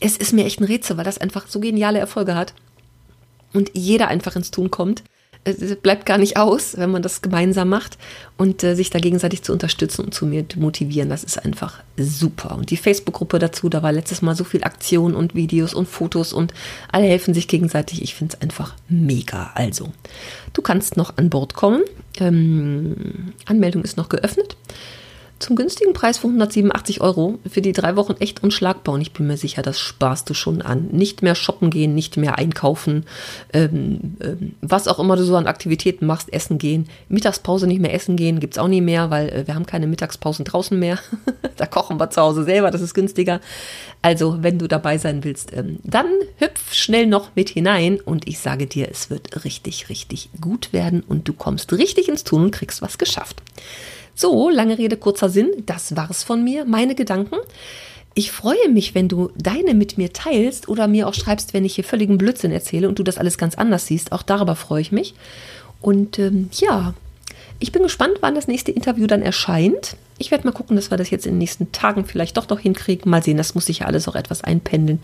Es 0.00 0.16
ist 0.16 0.32
mir 0.32 0.44
echt 0.44 0.60
ein 0.60 0.64
Rätsel, 0.64 0.96
weil 0.96 1.04
das 1.04 1.18
einfach 1.18 1.46
so 1.46 1.60
geniale 1.60 1.98
Erfolge 1.98 2.34
hat 2.34 2.54
und 3.52 3.70
jeder 3.74 4.08
einfach 4.08 4.34
ins 4.34 4.50
Tun 4.50 4.70
kommt 4.70 5.04
es 5.44 5.76
bleibt 5.76 6.06
gar 6.06 6.18
nicht 6.18 6.36
aus, 6.36 6.76
wenn 6.76 6.90
man 6.90 7.02
das 7.02 7.22
gemeinsam 7.22 7.68
macht 7.68 7.98
und 8.36 8.64
äh, 8.64 8.74
sich 8.74 8.90
da 8.90 8.98
gegenseitig 8.98 9.42
zu 9.42 9.52
unterstützen 9.52 10.06
und 10.06 10.14
zu 10.14 10.26
motivieren. 10.56 11.10
Das 11.10 11.22
ist 11.22 11.44
einfach 11.44 11.82
super. 11.96 12.56
Und 12.56 12.70
die 12.70 12.76
Facebook-Gruppe 12.76 13.38
dazu, 13.38 13.68
da 13.68 13.82
war 13.82 13.92
letztes 13.92 14.22
Mal 14.22 14.34
so 14.34 14.44
viel 14.44 14.64
Aktion 14.64 15.14
und 15.14 15.34
Videos 15.34 15.74
und 15.74 15.86
Fotos 15.86 16.32
und 16.32 16.54
alle 16.90 17.06
helfen 17.06 17.34
sich 17.34 17.46
gegenseitig. 17.46 18.02
Ich 18.02 18.14
finde 18.14 18.36
es 18.36 18.42
einfach 18.42 18.74
mega. 18.88 19.52
Also, 19.54 19.92
du 20.52 20.62
kannst 20.62 20.96
noch 20.96 21.16
an 21.18 21.30
Bord 21.30 21.54
kommen. 21.54 21.82
Ähm, 22.18 23.34
Anmeldung 23.44 23.82
ist 23.84 23.96
noch 23.96 24.08
geöffnet 24.08 24.56
zum 25.38 25.56
günstigen 25.56 25.92
Preis 25.92 26.18
von 26.18 26.30
187 26.30 27.00
Euro 27.00 27.38
für 27.48 27.60
die 27.60 27.72
drei 27.72 27.96
Wochen 27.96 28.14
echt 28.20 28.42
unschlagbar. 28.42 28.94
Und 28.94 29.00
ich 29.00 29.12
bin 29.12 29.26
mir 29.26 29.36
sicher, 29.36 29.62
das 29.62 29.80
sparst 29.80 30.30
du 30.30 30.34
schon 30.34 30.62
an. 30.62 30.88
Nicht 30.92 31.22
mehr 31.22 31.34
shoppen 31.34 31.70
gehen, 31.70 31.94
nicht 31.94 32.16
mehr 32.16 32.38
einkaufen, 32.38 33.04
ähm, 33.52 34.16
ähm, 34.20 34.54
was 34.60 34.88
auch 34.88 34.98
immer 34.98 35.16
du 35.16 35.24
so 35.24 35.36
an 35.36 35.46
Aktivitäten 35.46 36.06
machst, 36.06 36.32
essen 36.32 36.58
gehen. 36.58 36.88
Mittagspause 37.08 37.66
nicht 37.66 37.80
mehr 37.80 37.94
essen 37.94 38.16
gehen, 38.16 38.40
gibt 38.40 38.54
es 38.54 38.58
auch 38.58 38.68
nie 38.68 38.80
mehr, 38.80 39.10
weil 39.10 39.28
äh, 39.28 39.46
wir 39.46 39.54
haben 39.54 39.66
keine 39.66 39.86
Mittagspausen 39.86 40.44
draußen 40.44 40.78
mehr. 40.78 40.98
da 41.56 41.66
kochen 41.66 41.98
wir 41.98 42.10
zu 42.10 42.20
Hause 42.20 42.44
selber, 42.44 42.70
das 42.70 42.80
ist 42.80 42.94
günstiger. 42.94 43.40
Also, 44.02 44.38
wenn 44.42 44.58
du 44.58 44.68
dabei 44.68 44.98
sein 44.98 45.24
willst, 45.24 45.52
ähm, 45.52 45.78
dann 45.82 46.06
hüpf 46.38 46.72
schnell 46.72 47.06
noch 47.06 47.30
mit 47.34 47.48
hinein 47.48 48.00
und 48.00 48.28
ich 48.28 48.38
sage 48.38 48.66
dir, 48.66 48.88
es 48.90 49.10
wird 49.10 49.44
richtig, 49.44 49.88
richtig 49.88 50.30
gut 50.40 50.72
werden 50.72 51.02
und 51.02 51.28
du 51.28 51.32
kommst 51.32 51.72
richtig 51.72 52.08
ins 52.08 52.24
Tun 52.24 52.44
und 52.44 52.50
kriegst 52.50 52.82
was 52.82 52.98
geschafft. 52.98 53.42
So, 54.14 54.48
lange 54.48 54.78
Rede, 54.78 54.96
kurzer 54.96 55.28
Sinn, 55.28 55.50
das 55.66 55.96
war's 55.96 56.22
von 56.22 56.44
mir, 56.44 56.64
meine 56.64 56.94
Gedanken. 56.94 57.36
Ich 58.14 58.30
freue 58.30 58.68
mich, 58.68 58.94
wenn 58.94 59.08
du 59.08 59.30
deine 59.36 59.74
mit 59.74 59.98
mir 59.98 60.12
teilst 60.12 60.68
oder 60.68 60.86
mir 60.86 61.08
auch 61.08 61.14
schreibst, 61.14 61.52
wenn 61.52 61.64
ich 61.64 61.74
hier 61.74 61.82
völligen 61.82 62.16
Blödsinn 62.16 62.52
erzähle 62.52 62.88
und 62.88 62.98
du 62.98 63.02
das 63.02 63.18
alles 63.18 63.38
ganz 63.38 63.56
anders 63.56 63.86
siehst. 63.86 64.12
Auch 64.12 64.22
darüber 64.22 64.54
freue 64.54 64.80
ich 64.80 64.92
mich. 64.92 65.14
Und 65.80 66.20
ähm, 66.20 66.48
ja, 66.52 66.94
ich 67.58 67.72
bin 67.72 67.82
gespannt, 67.82 68.18
wann 68.20 68.36
das 68.36 68.46
nächste 68.46 68.70
Interview 68.70 69.08
dann 69.08 69.20
erscheint. 69.20 69.96
Ich 70.18 70.30
werde 70.30 70.46
mal 70.46 70.52
gucken, 70.52 70.76
dass 70.76 70.92
wir 70.92 70.96
das 70.96 71.10
jetzt 71.10 71.26
in 71.26 71.32
den 71.32 71.38
nächsten 71.38 71.72
Tagen 71.72 72.04
vielleicht 72.04 72.36
doch 72.36 72.48
noch 72.48 72.60
hinkriegen. 72.60 73.10
Mal 73.10 73.22
sehen, 73.22 73.36
das 73.36 73.56
muss 73.56 73.66
sich 73.66 73.80
ja 73.80 73.86
alles 73.86 74.06
auch 74.06 74.14
etwas 74.14 74.44
einpendeln. 74.44 75.00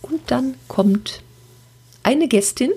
Und 0.00 0.20
dann 0.28 0.54
kommt 0.68 1.20
eine 2.04 2.28
Gästin 2.28 2.70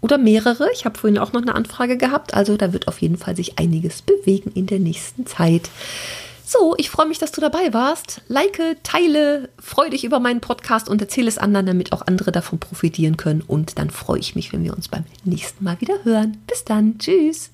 oder 0.00 0.18
mehrere. 0.18 0.68
Ich 0.74 0.84
habe 0.84 0.98
vorhin 0.98 1.18
auch 1.18 1.32
noch 1.32 1.42
eine 1.42 1.54
Anfrage 1.54 1.96
gehabt. 1.96 2.34
Also 2.34 2.56
da 2.56 2.72
wird 2.72 2.88
auf 2.88 3.00
jeden 3.00 3.16
Fall 3.16 3.36
sich 3.36 3.58
einiges 3.58 4.02
bewegen 4.02 4.52
in 4.54 4.66
der 4.66 4.78
nächsten 4.78 5.26
Zeit. 5.26 5.70
So, 6.44 6.74
ich 6.78 6.90
freue 6.90 7.06
mich, 7.06 7.18
dass 7.18 7.30
du 7.30 7.40
dabei 7.40 7.72
warst. 7.72 8.22
Like, 8.26 8.60
teile, 8.82 9.50
freue 9.60 9.90
dich 9.90 10.02
über 10.02 10.18
meinen 10.18 10.40
Podcast 10.40 10.88
und 10.88 11.00
erzähle 11.00 11.28
es 11.28 11.38
anderen, 11.38 11.66
damit 11.66 11.92
auch 11.92 12.06
andere 12.08 12.32
davon 12.32 12.58
profitieren 12.58 13.16
können. 13.16 13.40
Und 13.40 13.78
dann 13.78 13.90
freue 13.90 14.18
ich 14.18 14.34
mich, 14.34 14.52
wenn 14.52 14.64
wir 14.64 14.74
uns 14.74 14.88
beim 14.88 15.04
nächsten 15.22 15.62
Mal 15.62 15.80
wieder 15.80 16.02
hören. 16.02 16.38
Bis 16.48 16.64
dann. 16.64 16.98
Tschüss. 16.98 17.50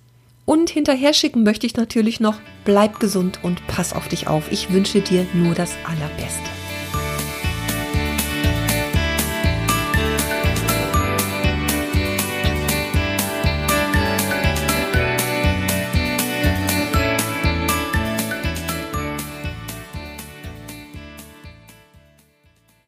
Und 0.47 0.71
hinterher 0.71 1.13
schicken 1.13 1.43
möchte 1.43 1.67
ich 1.67 1.77
natürlich 1.77 2.21
noch, 2.21 2.37
bleib 2.65 2.99
gesund 3.01 3.41
und 3.43 3.67
pass 3.67 3.93
auf 3.93 4.09
dich 4.09 4.29
auf. 4.29 4.51
Ich 4.51 4.73
wünsche 4.73 5.01
dir 5.01 5.27
nur 5.35 5.55
das 5.55 5.73
Allerbeste. 5.85 6.66